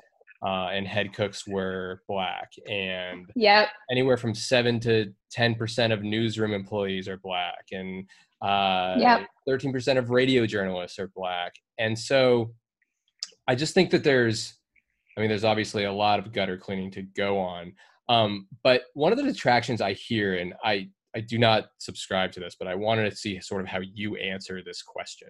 [0.46, 3.70] uh, and head cooks were black, and Yep.
[3.92, 8.08] anywhere from seven to ten percent of newsroom employees are black, and
[8.42, 9.28] uh, Yep.
[9.48, 12.54] thirteen percent of radio journalists are black, and so
[13.48, 14.54] I just think that there's,
[15.18, 17.74] I mean, there's obviously a lot of gutter cleaning to go on,
[18.08, 22.40] um, but one of the detractions I hear, and I I do not subscribe to
[22.40, 25.30] this, but I wanted to see sort of how you answer this question,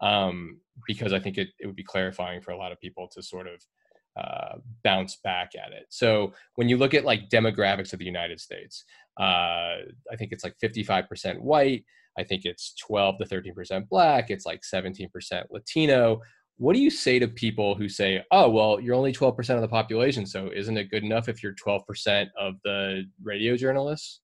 [0.00, 3.22] um, because I think it, it would be clarifying for a lot of people to
[3.22, 3.62] sort of
[4.20, 5.86] uh, bounce back at it.
[5.90, 8.84] So when you look at like demographics of the United States,
[9.20, 11.84] uh, I think it's like 55% white.
[12.18, 14.30] I think it's 12 to 13% black.
[14.30, 15.08] It's like 17%
[15.50, 16.20] Latino.
[16.58, 19.68] What do you say to people who say, oh, well, you're only 12% of the
[19.68, 24.20] population, so isn't it good enough if you're 12% of the radio journalists?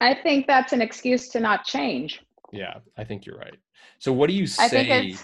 [0.00, 2.22] I think that's an excuse to not change.
[2.52, 3.56] Yeah, I think you're right.
[3.98, 5.14] So what do you say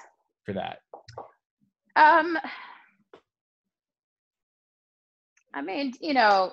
[0.45, 0.79] for that?
[1.97, 2.39] um
[5.55, 6.53] I mean, you know,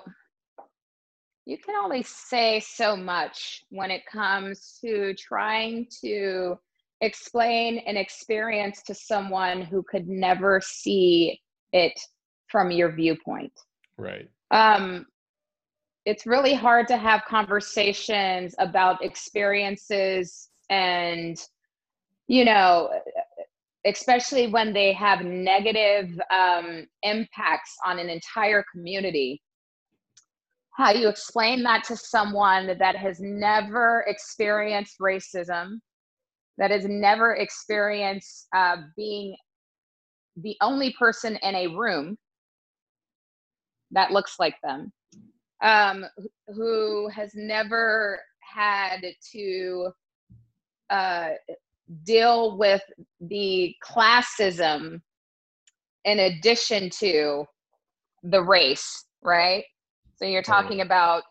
[1.46, 6.56] you can only say so much when it comes to trying to
[7.00, 11.40] explain an experience to someone who could never see
[11.72, 11.98] it
[12.48, 13.52] from your viewpoint.
[13.98, 14.28] Right.
[14.50, 15.06] um,
[16.04, 21.38] it's really hard to have conversations about experiences and
[22.26, 22.90] you know
[23.86, 29.42] especially when they have negative um, impacts on an entire community
[30.74, 35.78] how you explain that to someone that has never experienced racism
[36.58, 39.36] that has never experienced uh, being
[40.36, 42.16] the only person in a room
[43.90, 44.92] that looks like them
[45.62, 46.04] um,
[46.48, 49.88] who has never had to
[50.90, 51.30] uh,
[52.04, 52.82] deal with
[53.20, 55.00] the classism
[56.04, 57.44] in addition to
[58.24, 59.64] the race, right?
[60.16, 61.22] So you're talking about,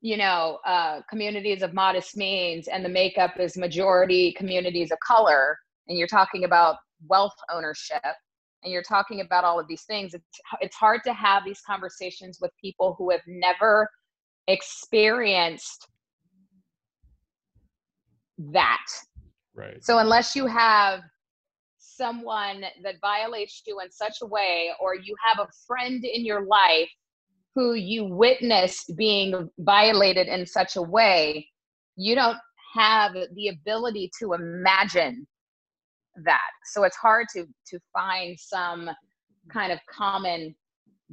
[0.00, 5.58] you know, uh, communities of modest means, and the makeup is majority communities of color,
[5.88, 6.76] and you're talking about
[7.08, 8.02] wealth ownership,
[8.62, 12.38] and you're talking about all of these things, it's it's hard to have these conversations
[12.40, 13.88] with people who have never
[14.48, 15.88] experienced
[18.38, 18.86] that.
[19.54, 19.82] Right.
[19.82, 21.00] So unless you have
[21.78, 26.44] someone that violates you in such a way, or you have a friend in your
[26.44, 26.90] life
[27.56, 31.48] who you witnessed being violated in such a way,
[31.96, 32.36] you don't
[32.74, 35.26] have the ability to imagine
[36.24, 36.50] that.
[36.66, 38.90] So it's hard to to find some
[39.50, 40.54] kind of common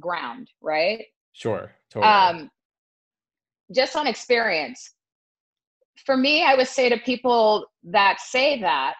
[0.00, 1.06] ground, right?
[1.32, 1.72] Sure.
[1.90, 2.12] Totally.
[2.12, 2.50] Um,
[3.74, 4.92] just on experience.
[6.04, 8.96] For me, I would say to people that say that,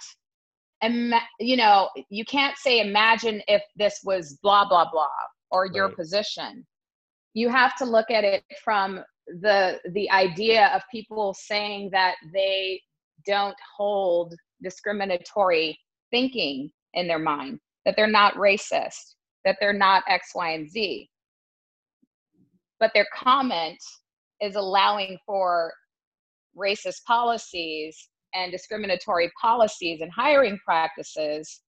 [0.82, 5.08] ima- you know, you can't say imagine if this was blah blah blah
[5.50, 5.96] or your Right.
[5.96, 6.66] position.
[7.34, 12.80] You have to look at it from the the idea of people saying that they
[13.26, 15.78] don't hold discriminatory
[16.10, 19.14] thinking in their mind, that they're not racist,
[19.44, 21.08] that they're not X, Y, and Z.
[22.78, 23.78] But their comment
[24.40, 25.72] is allowing for
[26.56, 31.62] racist policies and discriminatory policies and hiring practices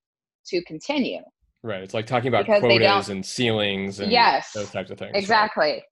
[0.47, 1.23] to continue.
[1.67, 1.83] Right.
[1.83, 4.51] It's like talking about because quotas and ceilings and Yes.
[4.55, 5.17] those types of things.
[5.17, 5.83] Exactly.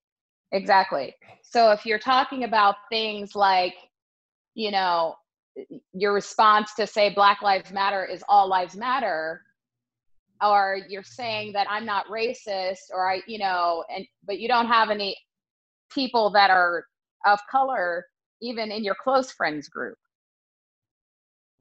[0.53, 1.15] Exactly.
[1.43, 3.75] So if you're talking about things like,
[4.55, 5.15] you know,
[5.93, 9.41] your response to say Black Lives Matter is all lives matter,
[10.43, 14.67] or you're saying that I'm not racist, or I, you know, and but you don't
[14.67, 15.17] have any
[15.93, 16.85] people that are
[17.27, 18.05] of color
[18.43, 19.97] even in your close friends group.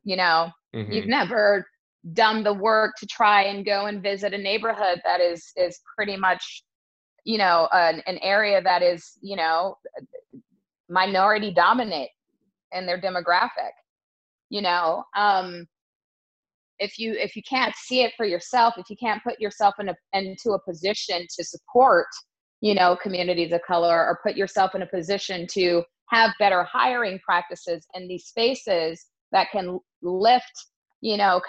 [0.04, 0.94] You know, Mhm.
[0.94, 1.66] you've never
[2.12, 6.18] done the work to try and go and visit a neighborhood that is is pretty
[6.18, 6.64] much
[7.24, 9.78] you know an, an area that is you know
[10.90, 12.10] minority dominant
[12.74, 13.72] in their demographic
[14.50, 15.04] you know?
[15.16, 15.66] Um
[16.80, 19.90] if you if you can't see it for yourself if you can't put yourself in
[19.90, 22.08] a into a position to support
[22.62, 27.20] you know communities of color or put yourself in a position to have better hiring
[27.20, 30.66] practices in these spaces that can lift
[31.04, 31.42] you know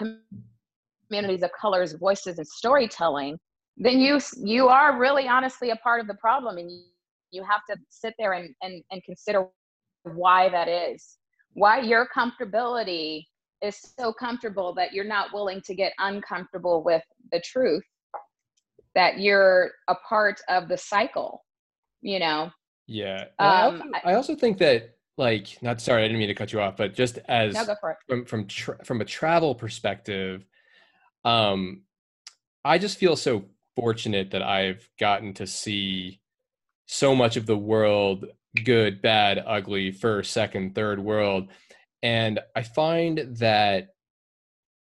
[1.09, 3.39] communities of colors voices and storytelling
[3.77, 6.69] then you you are really honestly a part of the problem and
[7.31, 9.45] you, have to sit there and, and and consider
[10.03, 11.17] why that is
[11.53, 13.25] why your comfortability
[13.61, 17.03] is so comfortable that you're not willing to get uncomfortable with
[17.33, 17.83] the truth
[18.93, 21.43] that you're a part of the cycle
[22.01, 22.49] you know
[22.87, 23.25] Yeah.
[23.39, 26.35] And I, Um, also, I also think that like not sorry, I didn't mean to
[26.35, 27.97] cut you off, but just as no go for it.
[28.07, 30.45] from from tra- from a travel perspective,
[31.23, 31.83] um,
[32.63, 33.45] I just feel so
[33.75, 36.19] fortunate that I've gotten to see
[36.87, 38.25] so much of the world,
[38.63, 41.49] good, bad, ugly, first, second, third world,
[42.03, 43.95] and I find that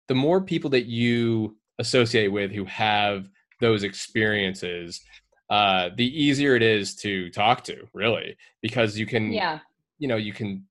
[0.09, 3.28] the more people that you associate with who have
[3.61, 5.01] those experiences,
[5.49, 9.61] uh, the easier it is to talk to, really, because you can yeah
[9.99, 10.65] you know you can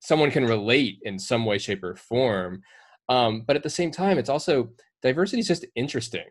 [0.00, 2.62] someone can relate in some way shape or form
[3.08, 4.70] um, but at the same time it's also
[5.02, 6.24] diversity is just interesting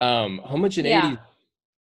[0.00, 1.12] um, homogeneity Yeah.
[1.12, 1.18] is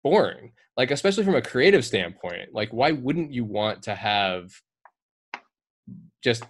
[0.04, 4.52] boring like especially from a creative standpoint like why wouldn't you want to have
[6.24, 6.44] just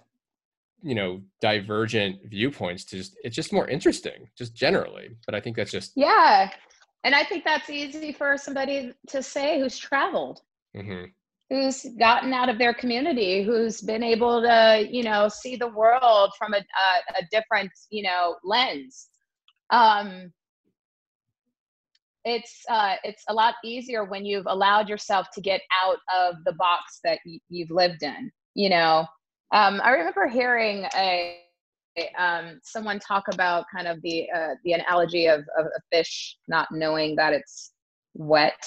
[0.82, 5.56] you know divergent viewpoints to just it's just more interesting just generally but i think
[5.56, 6.50] that's just yeah
[7.04, 10.40] and i think that's easy for somebody to say who's traveled
[10.76, 11.10] mhm.
[11.50, 16.30] Who's gotten out of their community, who's been able to, you know, see the world
[16.38, 19.08] from a, a, a different, you know, lens.
[19.70, 20.32] Um,
[22.24, 26.52] it's uh, it's a lot easier when you've allowed yourself to get out of the
[26.52, 28.30] box that y- you've lived in.
[28.54, 29.06] You know,
[29.52, 31.38] um, I remember hearing a
[32.18, 36.68] um, someone talk about kind of the uh, the analogy of, of a fish not
[36.70, 37.72] knowing that it's
[38.14, 38.62] wet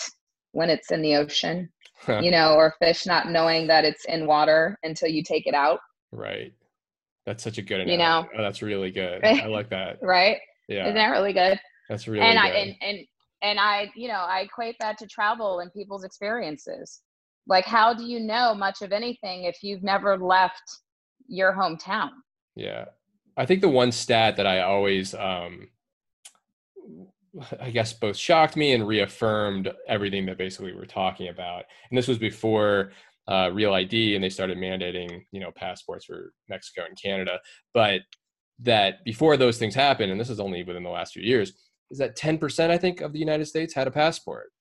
[0.51, 1.69] when it's in the ocean
[2.07, 5.79] you know, or fish not knowing that it's in water until you take it out,
[6.11, 6.53] right
[7.25, 8.27] that's such a good You know?
[8.37, 10.37] oh, that's really good i like that right?
[10.67, 11.59] yeah Isn't that really good?
[11.89, 12.99] that's really and I and, and
[13.43, 17.01] and I, you know, I equate that to travel and people's experiences.
[17.45, 20.79] Like, how do you know much of anything if you've never left
[21.27, 22.09] your hometown?
[22.55, 22.85] Yeah.
[23.35, 25.67] I think the one stat that I always um
[27.59, 31.63] I guess both shocked me and reaffirmed everything that basically we're talking about.
[31.89, 32.91] And this was before
[33.27, 37.39] uh, Real ID and they started mandating, you know, passports for Mexico and Canada.
[37.73, 38.01] But
[38.59, 41.53] that before those things happened, and this is only within the last few years,
[41.89, 44.51] is that 10% I think of the United States had a passport.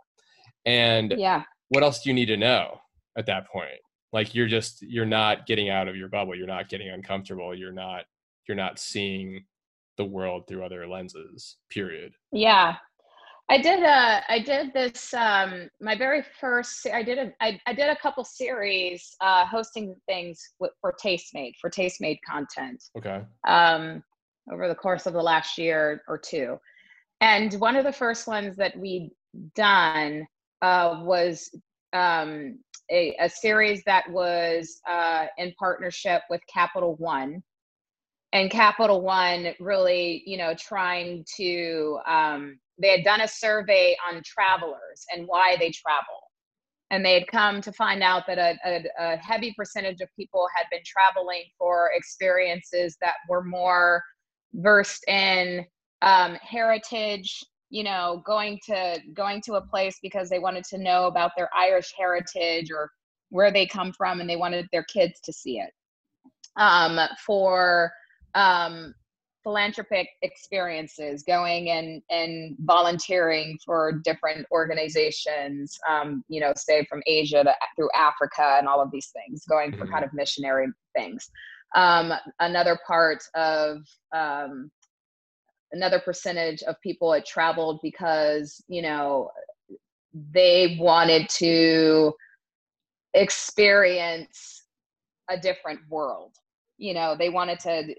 [0.65, 2.79] And Yeah, what else do you need to know
[3.17, 3.81] at that point
[4.13, 7.73] like you're just you're not getting out of your bubble you're not getting uncomfortable you're
[7.73, 8.05] not
[8.47, 9.45] you're not seeing
[9.97, 12.77] the world through other lenses period yeah.
[13.51, 17.75] I did a I did this um my very first I did a I, I
[17.75, 23.21] did a couple series uh hosting things with, for Tastemade for Tastemade content Okay.
[23.47, 24.03] um
[24.51, 26.59] over the course of the last year or two.
[27.21, 29.11] And one of the first ones that we
[29.55, 30.27] done
[30.63, 31.51] uh was
[31.93, 32.59] um
[32.91, 37.43] a, a series that was uh in partnership with Capital One
[38.33, 44.23] and Capital One really, you know, trying to, um, they had done a survey on
[44.25, 46.21] travelers and why they travel.
[46.91, 50.47] And they had come to find out that a, a, a heavy percentage of people
[50.55, 54.03] had been traveling for experiences that were more
[54.55, 55.65] versed in
[56.03, 61.07] um, heritage, you know, going to going to a place because they wanted to know
[61.07, 62.91] about their Irish heritage or
[63.31, 65.71] where they come from, and they wanted their kids to see it.
[66.57, 67.91] Um, for
[68.35, 68.95] um,
[69.43, 75.77] philanthropic experiences, going and and volunteering for different organizations.
[75.89, 79.73] Um, you know, say from Asia to through Africa and all of these things, going
[79.73, 79.91] for Mhm.
[79.91, 81.31] kind of missionary things.
[81.75, 83.79] Um, another part of
[84.13, 84.71] um,
[85.73, 89.31] another percentage of people had traveled because you know
[90.33, 92.13] they wanted to
[93.15, 94.65] experience
[95.31, 96.37] a different world
[96.83, 97.95] you know they wanted to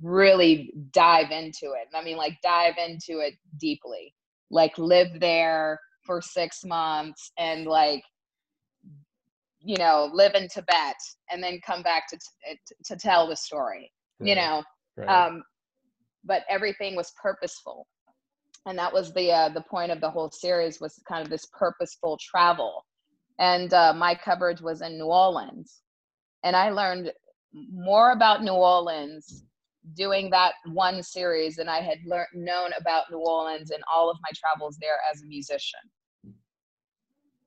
[0.00, 1.88] really dive into it.
[1.94, 4.14] I mean like dive into it deeply.
[4.50, 8.02] Like live there for six months and like
[9.60, 10.96] you know live in tibet
[11.30, 14.62] and then come back to t- to tell the story you know?
[14.96, 15.08] Right.
[15.08, 15.42] um
[16.24, 17.86] but everything was purposeful.
[18.66, 21.46] And that was the uh, the point of the whole series was kind of this
[21.58, 22.84] purposeful travel.
[23.38, 25.80] And uh, my coverage was in new orleans.
[26.44, 27.12] And i learned
[27.52, 29.44] more about new orleans
[29.94, 34.18] doing that one series than i had learned known about new orleans in all of
[34.22, 35.80] my travels there as a musician.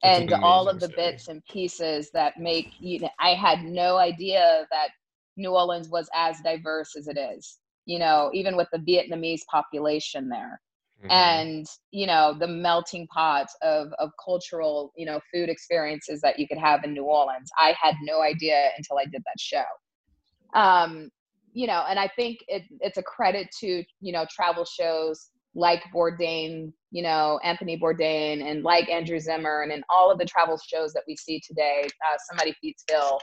[0.04, 3.98] An and all of the bits and pieces that make you know, i had no
[3.98, 4.90] idea that
[5.38, 10.30] new orleans was as diverse as it is you know even with the vietnamese population
[10.30, 10.62] there.
[11.04, 11.10] Mhm.
[11.12, 16.48] and you know the melting pot of of cultural you know food experiences that you
[16.48, 19.64] could have in new orleans i had no idea until i did that show
[20.54, 21.10] um
[21.54, 25.84] you know and i think it, it's a credit to you know travel shows like
[25.94, 30.94] bourdain you know anthony bourdain and like andrew zimmern and all of the travel shows
[30.94, 33.20] that we see today uh, somebody feeds phil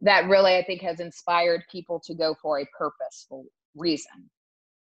[0.00, 3.44] that really i think has inspired people to go for a purposeful
[3.74, 4.30] reason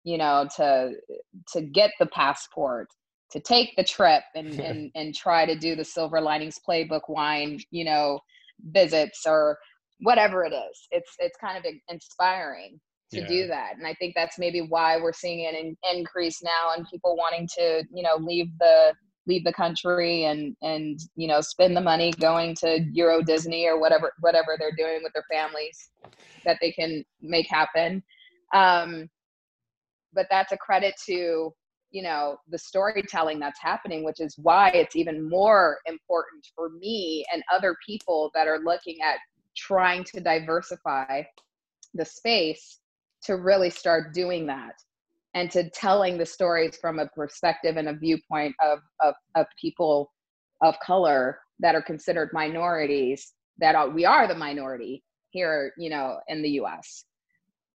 [0.05, 0.93] you know to
[1.53, 2.89] to get the passport
[3.31, 7.61] to take the trip and and and try to do the silver linings playbook wine
[7.71, 8.19] you know
[8.71, 9.59] visits or
[10.03, 12.81] whatever it is it's it's kind of inspiring
[13.11, 13.27] to Yeah.
[13.29, 16.87] do that and i think that's maybe why we're seeing an in, increase now and
[16.91, 18.95] people wanting to you know leave the
[19.27, 23.79] leave the country and and you know spend the money going to euro disney or
[23.79, 25.91] whatever whatever they're doing with their families
[26.45, 28.03] that they can make happen
[28.55, 29.09] um
[30.13, 31.53] but that's a credit to
[31.91, 37.25] you know the storytelling that's happening which is why it's even more important for me
[37.33, 39.19] and other people that are looking at
[39.57, 41.23] trying to diversify
[41.95, 42.81] the space
[43.25, 44.75] to really start doing that
[45.35, 50.11] and to telling the stories from a perspective and a viewpoint of of, of people
[50.63, 56.19] of color that are considered minorities that are, we are the minority here you know
[56.29, 57.05] in the us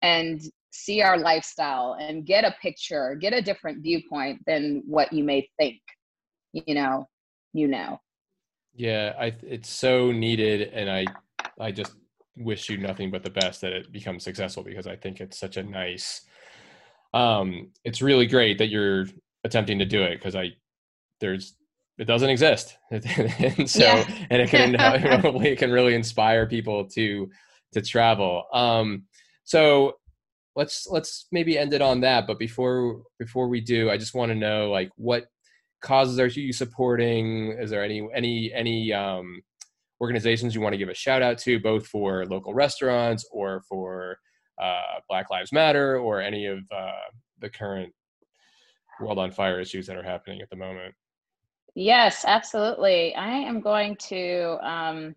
[0.02, 5.24] and see our lifestyle and get a picture get a different viewpoint than what you
[5.24, 5.80] may think
[6.52, 7.06] you know
[7.52, 8.00] you know.
[8.74, 11.06] Yeah, I it's so needed, and I
[11.60, 11.92] I just
[12.36, 15.56] wish you nothing but the best that it becomes successful because I think it's such
[15.56, 16.22] a nice.
[17.14, 19.06] Um, it's really great that you're
[19.44, 20.52] attempting to do it because I
[21.20, 21.54] there's
[21.98, 24.26] it doesn't exist, and so Yeah.
[24.30, 27.28] and it can hopefully it can really inspire people to
[27.72, 28.44] to travel.
[28.52, 29.04] Um,
[29.44, 29.94] so
[30.54, 32.26] let's let's maybe end it on that.
[32.26, 35.26] But before before we do, I just want to know like what
[35.80, 37.56] causes are you supporting?
[37.58, 39.42] Is there any any any um,
[40.00, 44.18] organizations you want to give a shout out to, both for local restaurants or for
[44.60, 46.90] uh, Black Lives Matter or any of uh,
[47.40, 47.92] the current
[49.00, 50.94] world on fire issues that are happening at the moment?
[51.74, 55.14] yes absolutely i am going to um,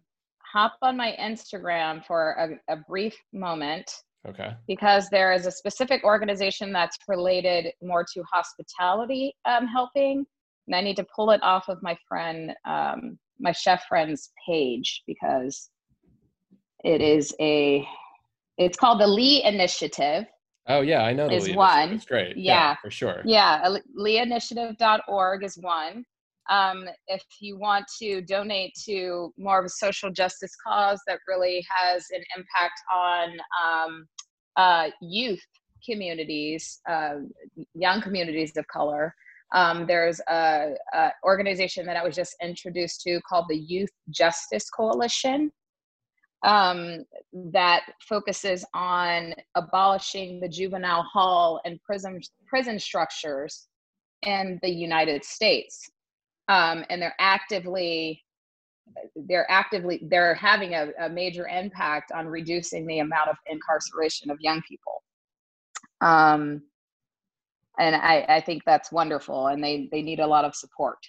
[0.53, 3.89] hop on my instagram for a, a brief moment
[4.27, 4.51] Okay.
[4.67, 10.23] because there is a specific organization that's related more to hospitality um, helping
[10.67, 15.03] and i need to pull it off of my friend um, my chef friend's page
[15.07, 15.69] because
[16.83, 17.85] it is a
[18.57, 20.25] it's called the lee initiative
[20.67, 21.93] Oh yeah, I know the Is Lee one.
[21.93, 22.37] It's great.
[22.37, 22.75] Yeah.
[22.81, 23.21] for sure.
[23.25, 26.05] Yeah, leainitiative.org is one.
[26.49, 31.65] Um, if you want to donate to more of a social justice cause that really
[31.69, 34.05] has an impact on um,
[34.55, 35.43] uh, youth
[35.87, 37.15] communities, uh,
[37.73, 39.13] young communities of color,
[39.53, 44.69] um, there's a, a organization that I was just introduced to called the Youth Justice
[44.69, 45.51] Coalition
[46.43, 47.05] um,
[47.51, 53.67] that focuses on abolishing the juvenile hall and prison prison structures
[54.23, 55.89] in the United States,
[56.47, 58.23] um, and they're actively
[59.15, 64.37] they're actively they're having a, a major impact on reducing the amount of incarceration of
[64.41, 65.03] young people.
[66.01, 66.63] Um,
[67.81, 70.99] and I, I think that's wonderful, and they they need a lot of support.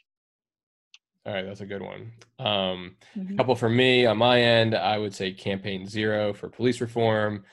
[1.27, 2.11] All right, that's a good one.
[2.39, 6.81] Um, a couple for me on my end, I would say Campaign Zero for police
[6.81, 7.45] reform,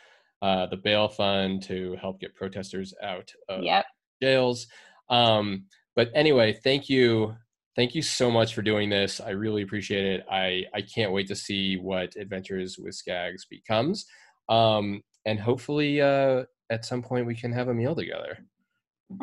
[0.41, 3.85] uh, the bail fund to help get protesters out of Yep.
[4.23, 4.67] jails.
[5.09, 5.65] Um,
[5.95, 7.35] but anyway, thank you,
[7.75, 9.19] thank you so much for doing this.
[9.19, 10.25] I really appreciate it.
[10.31, 14.05] I I can't wait to see what Adventures with Scaggs becomes,
[14.47, 18.39] um, and hopefully uh, at some point we can have a meal together.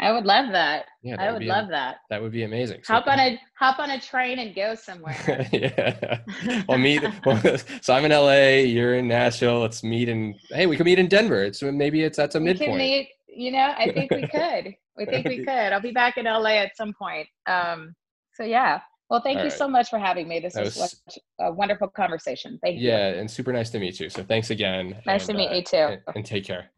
[0.00, 0.86] I would love that.
[1.02, 1.96] Yeah, that I would would love that.
[2.10, 2.80] that would be amazing.
[2.82, 5.48] So- Hop on a hop on a train and go somewhere.
[5.52, 6.18] yeah.
[6.68, 7.02] Well, meet.
[7.24, 7.40] Well,
[7.80, 8.64] so I'm in LA.
[8.66, 9.60] You're in Nashville.
[9.60, 10.34] Let's meet in.
[10.50, 11.42] Hey, we can meet in Denver.
[11.44, 12.72] It's maybe it's that's a midpoint.
[12.72, 12.80] we midpoint.
[12.80, 13.44] can meet.
[13.44, 14.74] You know, I think we could.
[14.96, 15.48] We think we could.
[15.72, 17.28] I'll be back in LA at some point.
[17.46, 17.94] Um,
[18.34, 18.80] so yeah.
[19.08, 19.58] Well, thank All you right.
[19.58, 20.40] so much for having me.
[20.40, 22.58] This was, was- such a wonderful conversation.
[22.60, 22.88] Thank you.
[22.88, 24.10] yeah, and super nice to meet you.
[24.10, 24.96] So thanks again.
[25.06, 25.76] Nice to meet uh, you too.
[25.76, 26.70] And, and take care.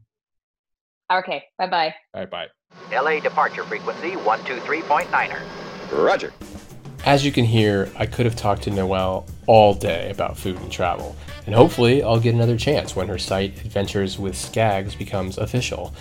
[1.10, 1.44] Okay.
[1.56, 1.94] Bye bye.
[2.14, 2.46] All right, bye.
[2.92, 5.40] LA departure frequency 123.9er.
[5.92, 6.32] Roger.
[7.04, 10.70] As you can hear, I could have talked to Noelle all day about food and
[10.70, 15.94] travel, and hopefully I'll get another chance when her site Adventures with Scaggs becomes official.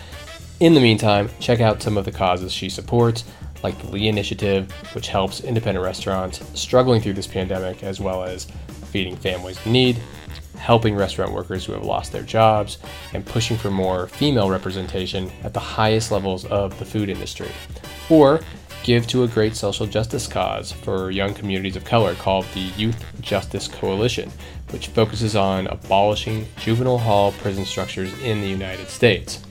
[0.60, 3.24] In the meantime, check out some of the causes she supports,
[3.64, 8.48] like the Lee Initiative, which helps independent restaurants struggling through this pandemic as well as
[8.92, 10.02] feeding families in need,
[10.58, 12.78] helping restaurant workers who have lost their jobs,
[13.14, 17.50] and pushing for more female representation at the highest levels of the food industry.
[18.10, 18.42] Or
[18.84, 23.04] give to a great social justice cause for young communities of color called the Youth
[23.22, 24.32] Justice Coalition,
[24.72, 29.44] which focuses on abolishing juvenile hall prison structures in the United States.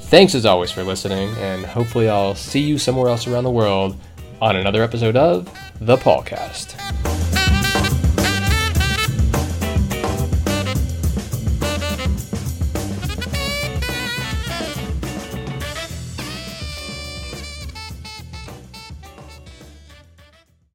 [0.00, 3.98] Thanks as always for listening, and hopefully I'll see you somewhere else around the world
[4.40, 5.46] on another episode of
[5.80, 7.53] The Paulcast.